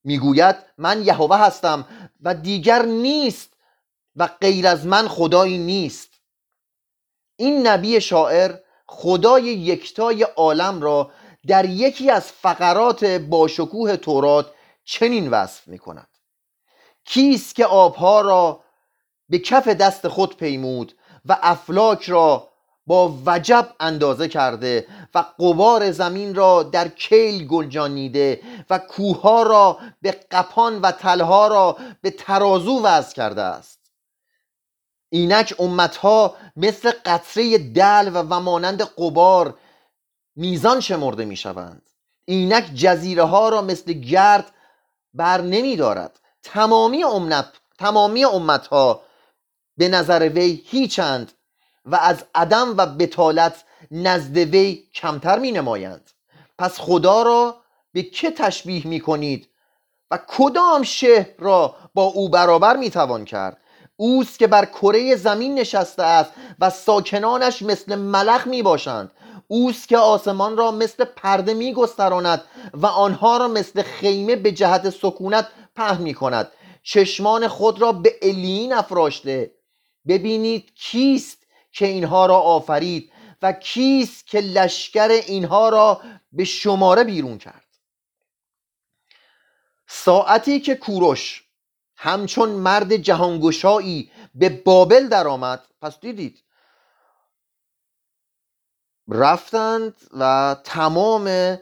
می‌گوید 0.05 0.57
من 0.79 1.03
یهوه 1.05 1.37
هستم 1.37 1.87
و 2.23 2.35
دیگر 2.35 2.83
نیست 2.83 3.57
و 4.17 4.27
غیر 4.41 4.67
از 4.67 4.87
من 4.87 5.09
خدایی 5.09 5.59
نیست. 5.59 6.11
این 7.37 7.67
نبی 7.67 8.01
شاعر 8.01 8.55
خدای 8.87 9.43
یکتای 9.43 10.23
عالم 10.23 10.83
را 10.83 11.11
در 11.47 11.65
یکی 11.65 12.11
از 12.11 12.33
فقرات 12.33 13.05
باشکوه 13.05 13.97
تورات 13.97 14.51
چنین 14.85 15.31
وصف 15.31 15.69
می 15.69 15.79
کند 15.79 16.09
کیست 17.07 17.55
که 17.55 17.67
آبها 17.67 18.21
را 18.21 18.61
به 19.29 19.39
کف 19.39 19.69
دست 19.69 20.09
خود 20.09 20.37
پیمود 20.37 20.93
و 21.27 21.39
افلاک 21.43 22.03
را 22.03 22.49
با 22.87 23.15
وجب 23.27 23.75
اندازه 23.81 24.29
کرده 24.29 24.87
و 25.15 25.19
قبار 25.39 25.91
زمین 25.91 26.35
را 26.35 26.63
در 26.63 26.89
کیل 26.89 27.47
گنجانیده 27.47 28.41
و 28.71 28.79
کوها 28.79 29.43
را 29.43 29.79
به 30.03 30.11
قپان 30.31 30.81
و 30.81 30.93
تلها 30.93 31.49
را 31.49 31.77
به 32.03 32.11
ترازو 32.11 32.83
وضع 32.83 33.15
کرده 33.15 33.43
است. 33.43 33.81
اینک 35.09 35.55
امتها 35.59 36.35
مثل 36.57 36.93
قطره 37.05 37.59
دل 37.59 38.11
و 38.15 38.41
مانند 38.41 38.83
قبار 38.83 39.55
میزان 40.37 40.81
شمرده 40.81 41.25
می‌شوند. 41.25 41.83
اینک 42.25 42.71
جزیره 42.75 43.23
ها 43.23 43.49
را 43.49 43.63
مثل 43.63 43.93
گرد 43.93 44.51
بر 45.15 45.41
نمی 45.41 45.77
دارد 45.77 46.21
تمامی 46.53 47.05
امت 47.05 47.47
تمامی 47.79 48.25
امت 48.25 48.67
ها 48.67 49.03
به 49.77 49.89
نظر 49.89 50.31
وی 50.35 50.63
هیچند 50.67 51.33
و 51.85 51.97
از 51.97 52.25
عدم 52.35 52.75
و 52.77 52.87
بتالت 52.87 53.65
نزد 53.91 54.37
وی 54.37 54.85
کمتر 54.95 55.39
می 55.39 55.53
نمایند 55.53 56.11
پس 56.59 56.81
خدا 56.81 57.23
را 57.23 57.57
به 57.93 58.03
که 58.03 58.31
تشبیه 58.31 58.87
می 58.87 59.01
کنید 59.01 59.49
و 60.11 60.19
کدام 60.29 60.83
شهر 60.83 61.29
را 61.39 61.75
با 61.95 62.03
او 62.03 62.29
برابر 62.29 62.77
می 62.77 62.91
توان 62.91 63.25
کرد؟ 63.25 63.57
اوست 63.97 64.39
که 64.39 64.47
بر 64.47 64.65
کره 64.65 65.17
زمین 65.17 65.55
نشسته 65.55 66.03
است 66.03 66.31
و 66.61 66.71
ساکنانش 66.71 67.63
مثل 67.63 67.95
ملخ 67.95 68.47
می 68.47 68.63
باشند 68.63 69.11
اوست 69.49 69.89
که 69.89 69.99
آسمان 69.99 70.57
را 70.57 70.71
مثل 70.71 71.05
پرده 71.05 71.55
می 71.55 71.73
گستراند 71.73 72.43
و 72.75 72.87
آنها 72.87 73.37
را 73.37 73.49
مثل 73.49 73.83
خیمه 73.83 74.37
به 74.37 74.53
جهت 74.53 74.91
سکونت 74.91 75.47
پهن 75.77 76.03
می 76.03 76.15
کند 76.15 76.53
چشمان 76.83 77.49
خود 77.49 77.81
را 77.81 77.93
به 77.93 78.15
الین 78.23 78.73
افراشته. 78.73 79.55
ببینید 80.09 80.75
کیست 80.75 81.47
که 81.73 81.87
اینها 81.87 82.27
را 82.27 82.39
آفرید 82.39 83.13
و 83.43 83.53
کیست 83.53 84.27
که 84.27 84.41
لشکر 84.41 85.09
اینها 85.09 85.69
را 85.69 86.01
به 86.33 86.45
شماره 86.45 87.05
بیرون 87.05 87.39
کرد. 87.39 87.67
ساعتی 89.89 90.61
که 90.61 90.75
کوروش 90.75 91.45
همچون 91.97 92.49
مرد 92.49 92.97
جهانگشایی 92.97 94.11
به 94.35 94.49
بابل 94.49 95.09
درآمد 95.09 95.67
پس 95.83 96.01
دیدید. 96.01 96.43
رفتند 99.09 99.95
و 100.13 100.57
تمام 100.65 101.57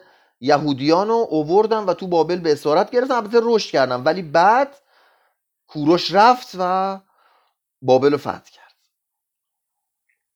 یهودیان 0.45 1.09
رو 1.09 1.27
اووردن 1.31 1.79
و 1.85 1.95
تو 1.95 2.07
بابل 2.07 2.37
به 2.37 2.53
اسارت 2.53 2.91
گرفتن. 2.91 3.15
البته 3.15 3.41
رشد 3.43 3.71
کردن. 3.71 4.03
ولی 4.03 4.23
بعد 4.23 4.77
کوروش 5.69 6.15
رفت 6.15 6.49
و 6.59 7.01
بابل 7.83 8.13
رو 8.13 8.19
فتح 8.19 8.51
کرد. 8.51 8.75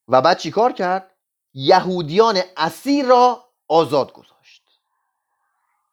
و 0.09 0.21
بعد 0.23 0.39
چیکار 0.39 0.73
کرد؟ 0.73 1.11
یهودیان 1.55 2.41
اسیر 2.57 3.07
را 3.07 3.45
آزاد 3.69 4.13
گذاشت. 4.13 4.63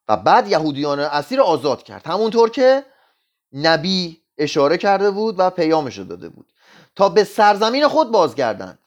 و 0.08 0.18
بعد 0.18 0.48
یهودیان 0.48 1.00
اسیر 1.00 1.40
را 1.40 1.46
آزاد 1.46 1.84
کرد. 1.84 2.08
همونطور 2.08 2.50
که 2.50 2.86
نبی 3.54 4.22
اشاره 4.38 4.78
کرده 4.78 5.12
بود 5.12 5.36
و 5.40 5.50
پیامش 5.50 6.00
داده 6.00 6.30
بود. 6.30 6.54
تا 6.96 7.10
به 7.10 7.24
سرزمین 7.24 7.88
خود 7.88 8.12
بازگردند 8.12 8.80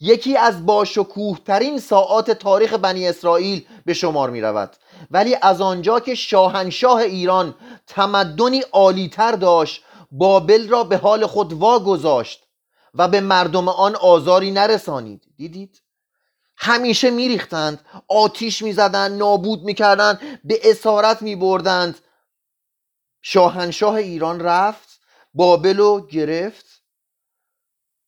یکی 0.00 0.36
از 0.36 0.66
باشکوه 0.66 1.38
ترین 1.44 1.78
ساعات 1.78 2.30
تاریخ 2.30 2.74
بنی 2.74 3.08
اسرائیل 3.08 3.66
به 3.86 3.94
شمار 3.94 4.30
می 4.30 4.40
رود 4.40 4.76
ولی 5.10 5.36
از 5.42 5.60
آنجا 5.60 6.00
که 6.00 6.14
شاهنشاه 6.14 6.98
ایران 6.98 7.54
تمدنی 7.86 8.60
عالیتر 8.60 9.32
داشت 9.32 9.84
بابل 10.10 10.68
را 10.68 10.84
به 10.84 10.96
حال 10.96 11.26
خود 11.26 11.52
واگذاشت 11.52 12.44
و 12.94 13.08
به 13.08 13.20
مردم 13.20 13.68
آن 13.68 13.96
آزاری 13.96 14.50
نرسانید. 14.50 15.22
دیدید؟ 15.36 15.82
همیشه 16.56 17.10
میریختند 17.10 17.84
آتیش 18.08 18.62
می‌زدند 18.62 19.18
نابود 19.18 19.62
می‌کردند 19.62 20.20
به 20.44 20.60
اسارت 20.64 21.22
میبردند. 21.22 21.98
شاهنشاه 23.22 23.94
ایران 23.94 24.40
رفت 24.40 25.00
بابل 25.34 25.76
رو 25.76 26.06
گرفت 26.06 26.73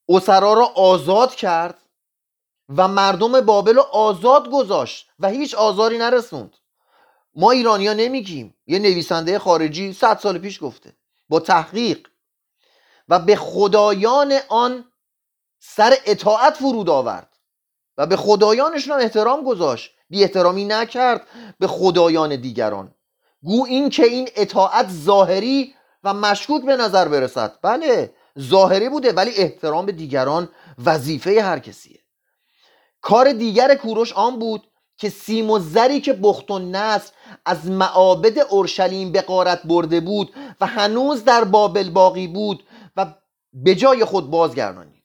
اسرا 0.08 0.52
را 0.52 0.66
آزاد 0.66 1.34
کرد 1.34 1.78
و 2.76 2.88
مردم 2.88 3.40
بابل 3.40 3.74
رو 3.74 3.82
آزاد 3.82 4.50
گذاشت 4.50 5.10
و 5.18 5.28
هیچ 5.28 5.54
آزاری 5.54 5.98
نرسوند. 5.98 6.56
ما 7.34 7.50
ایرانیا 7.50 7.94
نمیگیم. 7.94 8.54
یه 8.66 8.78
نویسنده 8.78 9.38
خارجی 9.38 9.92
صد 9.92 10.18
سال 10.18 10.38
پیش 10.38 10.62
گفته. 10.62 10.92
با 11.28 11.40
تحقیق. 11.40 12.06
و 13.08 13.18
به 13.18 13.36
خدایان 13.36 14.34
آن 14.48 14.84
سر 15.58 15.96
اطاعت 16.06 16.54
فرود 16.54 16.90
آورد. 16.90 17.36
و 17.98 18.06
به 18.06 18.16
خدایانشون 18.16 18.94
هم 18.94 19.00
احترام 19.00 19.44
گذاشت. 19.44 19.90
بی 20.10 20.22
احترامی 20.22 20.64
نکرد 20.64 21.26
به 21.58 21.66
خدایان 21.66 22.36
دیگران. 22.36 22.94
گو 23.42 23.64
این 23.66 23.90
که 23.90 24.04
این 24.04 24.28
اطاعت 24.36 24.90
ظاهری 24.90 25.74
و 26.04 26.14
مشکوک 26.14 26.64
به 26.64 26.76
نظر 26.76 27.08
برسد. 27.08 27.58
بله 27.62 28.14
ظاهری 28.40 28.88
بوده 28.88 29.12
ولی 29.12 29.30
احترام 29.36 29.86
به 29.86 29.92
دیگران 29.92 30.48
وظیفه 30.84 31.42
هر 31.42 31.58
کسیه. 31.58 32.00
کار 33.00 33.32
دیگر 33.32 33.74
کوروش 33.74 34.12
آن 34.12 34.38
بود 34.38 34.70
که 34.96 35.08
سیم 35.08 35.50
و 35.50 35.58
زری 35.58 36.00
که 36.00 36.12
بخت 36.12 36.50
و 36.50 36.58
نصر 36.58 37.12
از 37.44 37.66
معابد 37.66 38.38
اورشلیم 38.38 39.12
به 39.12 39.22
قارت 39.22 39.62
برده 39.62 40.00
بود 40.00 40.34
و 40.60 40.66
هنوز 40.66 41.24
در 41.24 41.44
بابل 41.44 41.90
باقی 41.90 42.28
بود 42.28 42.66
و 42.96 43.14
به 43.52 43.74
جای 43.74 44.04
خود 44.04 44.30
بازگردانید. 44.30 45.04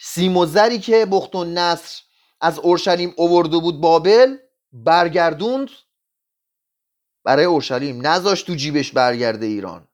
سیم 0.00 0.36
و 0.36 0.46
زری 0.46 0.78
که 0.78 1.06
بخت 1.10 1.34
و 1.34 1.44
نصر 1.44 2.02
از 2.40 2.58
اورشلیم 2.58 3.14
اوورده 3.16 3.58
بود 3.58 3.80
بابل 3.80 4.36
برگردوند. 4.72 5.68
برای 7.24 7.44
اورشلیم 7.44 8.06
نذاشت 8.06 8.46
تو 8.46 8.54
جیبش 8.54 8.92
برگرده 8.92 9.46
ایران. 9.46 9.88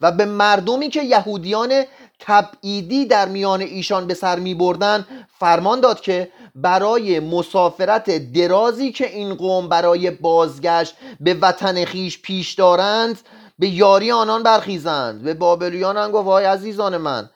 و 0.00 0.12
به 0.12 0.24
مردمی 0.24 0.88
که 0.88 1.02
یهودیان 1.02 1.84
تبعیدی 2.20 3.06
در 3.06 3.28
میان 3.28 3.60
ایشان 3.60 4.06
به 4.06 4.14
سر 4.14 4.38
می 4.38 4.54
بردن 4.54 5.06
فرمان 5.38 5.80
داد 5.80 6.00
که 6.00 6.28
برای 6.54 7.20
مسافرت 7.20 8.32
درازی 8.32 8.92
که 8.92 9.10
این 9.10 9.34
قوم 9.34 9.68
برای 9.68 10.10
بازگشت 10.10 10.94
به 11.20 11.34
وطن 11.34 11.84
خیش 11.84 12.22
پیش 12.22 12.54
دارند 12.54 13.20
به 13.58 13.68
یاری 13.68 14.12
آنان 14.12 14.42
برخیزند. 14.42 15.22
به 15.22 15.34
بابلیان 15.34 15.96
هم 15.96 16.10
گفت 16.10 16.26
وای 16.26 16.44
عزیزان 16.44 16.96
من 16.96 17.30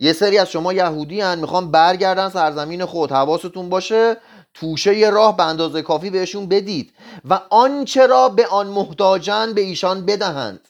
یه 0.00 0.12
سری 0.12 0.38
از 0.38 0.50
شما 0.50 0.72
یهودی 0.72 1.20
هن 1.20 1.38
می‌خوان 1.38 1.70
برگردن 1.70 2.28
سرزمین 2.28 2.84
خود 2.84 3.12
حواستون 3.12 3.68
باشه 3.68 4.16
توشه 4.54 4.98
یه 4.98 5.10
راه 5.10 5.36
به 5.36 5.44
اندازه 5.44 5.82
کافی 5.82 6.10
بهشون 6.10 6.46
بدید 6.46 6.92
و 7.30 7.40
آنچه 7.50 8.06
را 8.06 8.28
به 8.28 8.46
آن 8.46 8.66
محتاجن 8.66 9.52
به 9.52 9.60
ایشان 9.60 10.06
بدهند. 10.06 10.67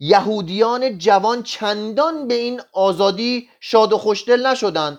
یهودیان 0.00 0.98
جوان 0.98 1.42
چندان 1.42 2.28
به 2.28 2.34
این 2.34 2.60
آزادی 2.72 3.48
شاد 3.60 3.92
و 3.92 3.98
خوشدل 3.98 4.46
نشدند. 4.46 4.98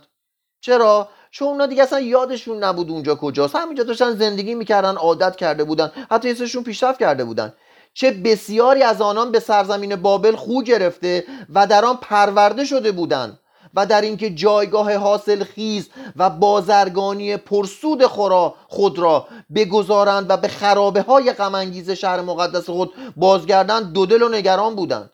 چرا؟ 0.61 1.09
چون 1.31 1.47
اونا 1.47 1.65
دیگه 1.65 1.83
اصلا 1.83 1.99
یادشون 1.99 2.63
نبود 2.63 2.89
اونجا 2.89 3.15
کجاست. 3.15 3.55
همینجا 3.55 3.83
داشتن 3.83 4.15
زندگی 4.15 4.55
می‌کردن 4.55 4.95
عادت 4.95 5.35
کرده 5.35 5.63
بودن 5.63 5.91
حتی 6.11 6.29
حسشون 6.29 6.63
پیشرفت 6.63 6.99
کرده 6.99 7.23
بودن. 7.23 7.53
چه 7.93 8.11
بسیاری 8.11 8.83
از 8.83 9.01
آنان 9.01 9.31
به 9.31 9.39
سرزمین 9.39 9.95
بابل 9.95 10.35
خو 10.35 10.63
گرفته 10.63 11.25
و 11.53 11.67
در 11.67 11.85
آن 11.85 11.97
پرورده 12.01 12.65
شده 12.65 12.91
بودند. 12.91 13.39
و 13.75 13.85
در 13.85 14.01
اینکه 14.01 14.29
جایگاه 14.29 14.95
حاصل 14.95 15.43
خیز 15.43 15.89
و 16.15 16.29
بازرگانی 16.29 17.37
پرسود 17.37 18.05
خورا 18.05 18.55
خود 18.67 18.99
را 18.99 19.27
بگذارند 19.55 20.29
و 20.29 20.37
به 20.37 20.47
خرابه 20.47 21.01
های 21.01 21.33
غمانگیز 21.33 21.89
شهر 21.89 22.21
مقدس 22.21 22.69
خود 22.69 22.93
بازگردند 23.15 23.93
دو 23.93 24.05
دل 24.05 24.21
و 24.21 24.29
نگران 24.29 24.75
بودند. 24.75 25.11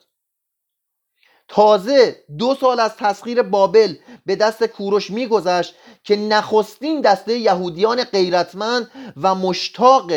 تازه 1.48 2.16
دو 2.38 2.54
سال 2.60 2.80
از 2.80 2.96
تسخیر 2.96 3.42
بابل 3.42 3.94
به 4.26 4.36
دست 4.36 4.64
کوروش 4.64 5.10
میگذشت 5.10 5.74
که 6.04 6.16
نخستین 6.16 7.00
دسته 7.00 7.38
یهودیان 7.38 8.04
غیرتمند 8.04 8.90
و 9.22 9.34
مشتاق 9.34 10.12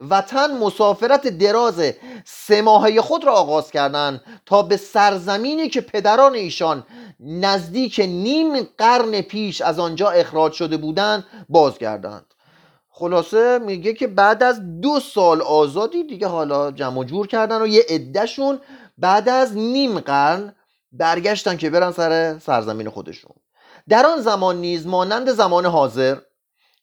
وطن 0.00 0.58
مسافرت 0.58 1.28
دراز 1.28 1.92
سه 2.24 2.62
ماهه 2.62 3.00
خود 3.00 3.24
را 3.24 3.32
آغاز 3.32 3.70
کردند 3.70 4.20
تا 4.46 4.62
به 4.62 4.76
سرزمینی 4.76 5.68
که 5.68 5.80
پدران 5.80 6.34
ایشان 6.34 6.86
نزدیک 7.20 8.00
نیم 8.00 8.62
قرن 8.78 9.20
پیش 9.20 9.60
از 9.60 9.78
آنجا 9.78 10.10
اخراج 10.10 10.52
شده 10.52 10.76
بودند 10.76 11.24
بازگردند. 11.48 12.34
خلاصه 12.88 13.58
میگه 13.58 13.94
که 13.94 14.06
بعد 14.06 14.42
از 14.42 14.80
دو 14.80 15.00
سال 15.00 15.42
آزادی 15.42 16.04
دیگه 16.04 16.26
حالا 16.26 16.70
جمع 16.70 17.04
جور 17.04 17.26
کردن 17.26 17.62
و 17.62 17.66
یه 17.66 17.84
عدهشون 17.88 18.60
بعد 18.98 19.28
از 19.28 19.56
نیم 19.56 20.00
قرن 20.00 20.54
برگشتن 20.92 21.56
که 21.56 21.70
برن 21.70 21.92
سر 21.92 22.38
سرزمین 22.38 22.90
خودشون. 22.90 23.32
در 23.88 24.06
آن 24.06 24.20
زمان 24.20 24.56
نیز 24.56 24.86
مانند 24.86 25.30
زمان 25.30 25.66
حاضر 25.66 26.16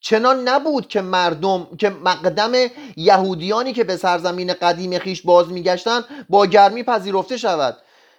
چنان 0.04 0.50
نبود 0.50 0.88
که 0.88 1.02
مردم 1.02 1.68
که 1.78 1.90
مقدم 1.90 2.52
یهودیانی 2.98 3.74
که 3.74 3.84
به 3.84 3.98
سرزمین 3.98 4.54
قدیم 4.54 5.00
خیش 5.00 5.22
باز 5.22 5.50
میگشتن 5.50 6.02
با 6.30 6.46
گرمی 6.46 6.84
پذیرفته 6.84 7.38
شود. 7.38 7.78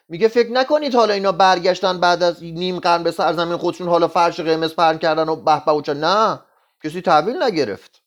میگه 0.08 0.28
فکر 0.28 0.52
نکنید 0.52 0.94
حالا 0.94 1.14
اینا 1.14 1.32
برگشتن 1.32 2.00
بعد 2.00 2.22
از 2.22 2.42
نیم 2.42 2.78
قرن 2.78 3.02
به 3.02 3.10
سرزمین 3.10 3.56
خودشون 3.56 3.88
حالا 3.88 4.08
فرش 4.08 4.40
قرمز 4.40 4.74
پهن 4.74 4.98
کردن 4.98 5.28
و 5.28 5.36
به 5.36 5.72
و 5.72 5.94
نه 5.94 6.40
کسی 6.84 7.00
تحویل 7.00 7.42
نگرفت. 7.42 8.02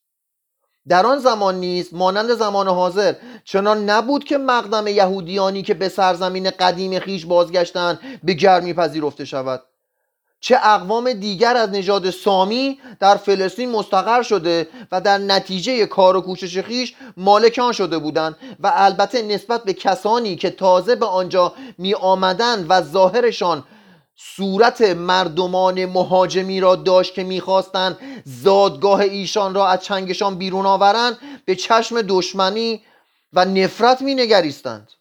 در 0.88 1.06
آن 1.06 1.20
زمان 1.20 1.56
نیست 1.56 1.94
مانند 1.94 2.34
زمان 2.34 2.68
حاضر 2.68 3.14
چنان 3.44 3.90
نبود 3.90 4.24
که 4.24 4.38
مقدم 4.38 4.88
یهودیانی 4.88 5.62
که 5.64 5.74
به 5.74 5.90
سرزمین 5.90 6.50
قدیم 6.50 7.00
خیش 7.00 7.26
بازگشتن 7.26 8.00
به 8.24 8.34
گرمی 8.34 8.74
پذیرفته 8.74 9.26
شود. 9.26 9.64
چه 10.40 10.60
اقوام 10.64 11.14
دیگر 11.14 11.58
از 11.58 11.70
نژاد 11.70 12.10
سامی 12.10 12.80
در 13.00 13.16
فلسطین 13.16 13.72
مستقر 13.72 14.22
شده 14.22 14.68
و 14.92 15.02
در 15.02 15.18
نتیجه 15.18 15.86
کار 15.86 16.16
و 16.16 16.22
کوشش 16.22 16.60
خیش 16.60 16.96
مالکان 17.18 17.72
شده 17.72 17.98
بودند 17.98 18.36
و 18.60 18.72
البته 18.76 19.22
نسبت 19.22 19.64
به 19.64 19.74
کسانی 19.74 20.36
که 20.36 20.50
تازه 20.50 20.96
به 20.96 21.06
آنجا 21.06 21.54
می 21.78 21.94
آمدند 21.94 22.66
و 22.70 22.82
ظاهرشان 22.82 23.64
صورت 24.16 24.82
مردمان 24.82 25.86
مهاجمی 25.86 26.60
را 26.60 26.76
داشت 26.76 27.14
که 27.14 27.24
می‌خواستند 27.24 27.98
زادگاه 28.26 29.00
ایشان 29.00 29.54
را 29.54 29.68
از 29.68 29.84
چنگشان 29.84 30.38
بیرون 30.38 30.66
آورند 30.66 31.18
به 31.46 31.56
چشم 31.56 32.02
دشمنی 32.02 32.82
و 33.34 33.46
نفرت 33.46 34.02
مینگریستند 34.02 34.92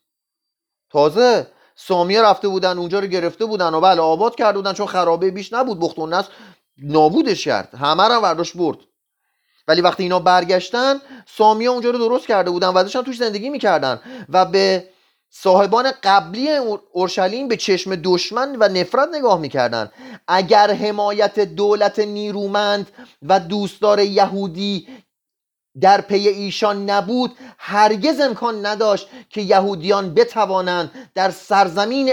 تازه 0.91 1.47
سامیه 1.77 2.22
رفته 2.22 2.49
بودن 2.49 2.79
اونجا 2.79 2.99
رو 2.99 3.07
گرفته 3.07 3.45
بودن 3.45 3.74
و 3.74 3.81
بله 3.81 4.01
آباد 4.01 4.35
کرده 4.35 4.59
بودن 4.59 4.72
چون 4.72 4.87
خرابه 4.87 5.31
بیش 5.31 5.53
نبود. 5.53 5.81
بخت 5.81 5.99
و 5.99 6.22
نابودش 6.79 7.45
کرد. 7.45 7.74
همه 7.74 8.09
رو 8.09 8.14
ورداش 8.20 8.53
برد. 8.53 8.79
ولی 9.68 9.81
وقتی 9.81 10.03
اینا 10.03 10.18
برگشتن 10.18 11.01
سامیه 11.27 11.70
اونجا 11.70 11.91
رو 11.91 11.99
درست 11.99 12.27
کرده 12.27 12.51
بودن 12.51 12.68
و 12.68 12.83
داشتن 12.83 13.03
توش 13.03 13.16
زندگی 13.16 13.51
می‌کردن 13.51 14.01
و 14.29 14.45
به 14.45 14.89
صاحبان 15.31 15.93
قبلی 16.03 16.49
اورشلیم 16.93 17.49
به 17.49 17.57
چشم 17.57 17.97
دشمن 17.97 18.57
و 18.61 18.68
نفرت 18.68 19.09
نگاه 19.14 19.39
می‌کردن. 19.39 19.91
اگر 20.29 20.72
حمایت 20.72 21.41
دولت 21.41 21.99
نیرومند 21.99 22.91
و 23.22 23.41
دوستدار 23.41 24.01
یهودی 24.01 24.89
در 25.81 26.01
پی 26.01 26.29
ایشان 26.29 26.91
نبود 26.91 27.37
هرگز 27.59 28.20
امکان 28.20 28.66
نداشت 28.66 29.09
که 29.31 29.41
یهودیان 29.41 30.14
بتوانند 30.14 31.11
در 31.14 31.31
سرزمین 31.31 32.12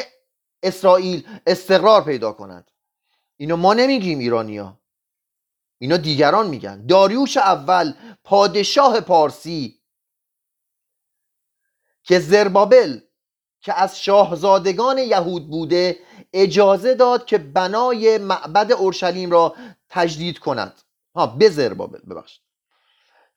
اسرائیل 0.64 1.28
استقرار 1.48 2.04
پیدا 2.04 2.32
کنند. 2.32 2.72
اینو 3.38 3.56
ما 3.56 3.74
نمیگیم 3.74 4.20
ایرانیا 4.20 4.80
اینا 5.78 5.98
دیگران 5.98 6.48
میگن. 6.48 6.86
داریوش 6.86 7.38
اول 7.38 7.94
پادشاه 8.24 9.02
پارسی 9.02 9.80
که 12.04 12.20
زربابل 12.20 13.00
که 13.62 13.74
از 13.74 14.00
شاهزادگان 14.00 14.98
یهود 14.98 15.50
بوده 15.50 16.00
اجازه 16.34 16.94
داد 16.94 17.26
که 17.26 17.38
بنای 17.38 18.18
معبد 18.18 18.72
اورشلیم 18.72 19.32
را 19.32 19.56
تجدید 19.90 20.40
کند. 20.40 20.82
ها 21.16 21.28
به 21.28 21.50
زربابل 21.50 22.00
ببخشید. 22.10 22.43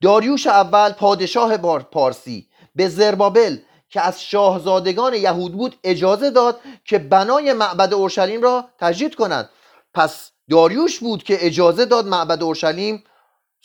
داریوش 0.02 0.46
اول 0.46 0.92
پادشاه 0.92 1.56
پارسی 1.56 2.48
به 2.74 2.88
زربابل 2.88 3.58
که 3.88 4.00
از 4.00 4.22
شاهزادگان 4.22 5.14
یهود 5.14 5.52
بود 5.52 5.76
اجازه 5.84 6.30
داد 6.30 6.60
که 6.84 6.98
بنای 6.98 7.52
معبد 7.52 7.94
اورشلیم 7.94 8.42
را 8.42 8.64
تجدید 8.78 9.14
کند 9.14 9.50
پس 9.94 10.30
داریوش 10.50 10.98
بود 10.98 11.22
که 11.22 11.46
اجازه 11.46 11.84
داد 11.84 12.06
معبد 12.06 12.42
اورشلیم 12.42 13.04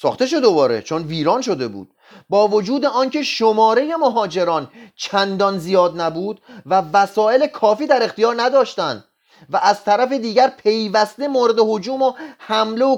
ساخته 0.01 0.25
شد 0.25 0.41
دوباره 0.41 0.81
چون 0.81 1.03
ویران 1.03 1.41
شده 1.41 1.67
بود. 1.67 1.93
با 2.29 2.47
وجود 2.47 2.85
آنکه 2.85 3.23
شماره 3.23 3.95
مهاجران 3.95 4.71
چندان 4.95 5.57
زیاد 5.57 6.01
نبود 6.01 6.41
و 6.65 6.81
وسایل 6.93 7.47
کافی 7.47 7.87
در 7.87 8.03
اختیار 8.03 8.35
نداشتند. 8.41 9.03
و 9.49 9.59
از 9.63 9.83
طرف 9.83 10.11
دیگر 10.11 10.47
پیوسته 10.47 11.27
مورد 11.27 11.55
حجوم 11.59 12.01
و 12.01 12.13
حمله 12.37 12.85
و 12.85 12.97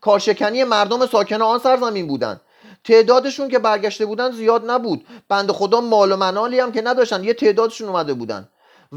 کارشکنی 0.00 0.64
مردم 0.64 1.06
ساکن 1.06 1.42
آن 1.42 1.58
سرزمین 1.58 2.06
بودند. 2.06 2.40
تعدادشون 2.84 3.48
که 3.48 3.58
برگشته 3.58 4.06
بودن 4.06 4.30
زیاد 4.30 4.70
نبود. 4.70 5.06
بند 5.28 5.52
خدا 5.52 5.80
مال 5.80 6.12
و 6.12 6.16
منالی 6.16 6.60
هم 6.60 6.72
که 6.72 6.82
نداشتن 6.82 7.24
یه 7.24 7.34
تعدادشون 7.34 7.88
اومده 7.88 8.14
بودن 8.14 8.48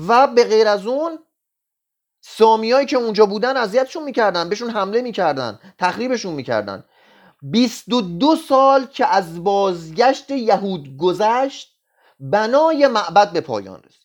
و 0.08 0.28
به 0.28 0.44
غیر 0.44 0.68
از 0.68 0.88
اون 0.88 1.20
سامیایی 2.22 2.86
که 2.86 2.98
اونجا 2.98 3.26
بودن 3.26 3.58
اذیتشون 3.58 4.04
می‌کردن 4.04 4.50
بهشون 4.50 4.70
حمله 4.70 5.02
می‌کردن 5.02 5.60
تخریبشون 5.80 6.34
می‌کردن. 6.34 6.84
22 7.42 8.36
سال 8.36 8.86
که 8.86 9.08
از 9.08 9.44
بازگشت 9.44 10.32
یهود 10.32 10.98
گذشت 10.98 11.76
بنای 12.20 12.88
معبد 12.88 13.32
به 13.32 13.42
پایان 13.42 13.84
رسید. 13.84 14.05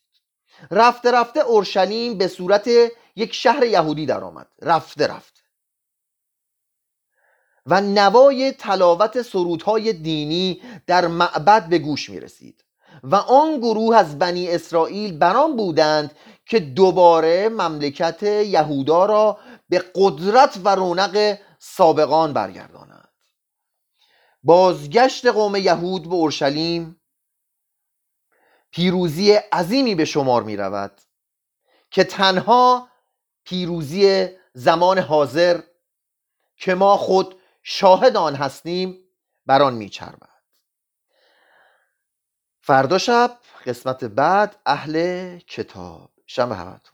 رفته 0.71 1.11
رفته 1.11 1.41
اورشلیم 1.41 2.19
به 2.19 2.29
صورت 2.29 2.71
یک 3.17 3.35
شهر 3.35 3.65
یهودی 3.65 4.07
درآمد. 4.07 4.47
رفته 4.63 5.07
رفته. 5.07 5.41
و 7.67 7.81
نوای 7.81 8.53
تلاوت 8.53 9.23
سرودهای 9.23 9.93
دینی 9.93 10.63
در 10.87 11.07
معبد 11.07 11.69
به 11.69 11.79
گوش 11.79 12.11
می 12.11 12.21
رسید 12.21 12.65
و 13.03 13.15
آن 13.17 13.59
گروه 13.59 13.97
از 13.97 14.19
بنی 14.19 14.49
اسرائیل 14.49 15.19
بران 15.19 15.57
بودند 15.57 16.17
که 16.47 16.61
دوباره 16.61 17.49
مملکت 17.49 18.23
یهودا 18.23 19.05
را 19.07 19.39
به 19.69 19.85
قدرت 19.95 20.61
و 20.65 20.75
رونق 20.75 21.39
سابقان 21.59 22.33
برگردانند. 22.33 23.09
بازگشت 24.43 25.27
قوم 25.27 25.57
یهود 25.57 26.09
به 26.09 26.15
اورشلیم 26.15 27.00
پیروزی 28.71 29.33
عظیمی 29.33 29.95
به 29.95 30.05
شمار 30.05 30.43
می 30.43 30.57
رود 30.57 31.01
که 31.91 32.05
تنها 32.05 32.89
پیروزی 33.45 34.29
زمان 34.55 34.99
حاضر 34.99 35.61
که 36.57 36.75
ما 36.75 36.97
خود 36.97 37.41
شاهد 37.63 38.17
آن 38.17 38.35
هستیم 38.35 38.99
بر 39.47 39.63
آن 39.63 39.75
میچربد. 39.75 40.29
فردا 42.61 42.99
شب 42.99 43.39
قسمت 43.67 44.05
بعد 44.05 44.57
اهل 44.67 45.39
کتاب. 45.39 46.11
شب 46.27 46.53
همتون 46.53 46.90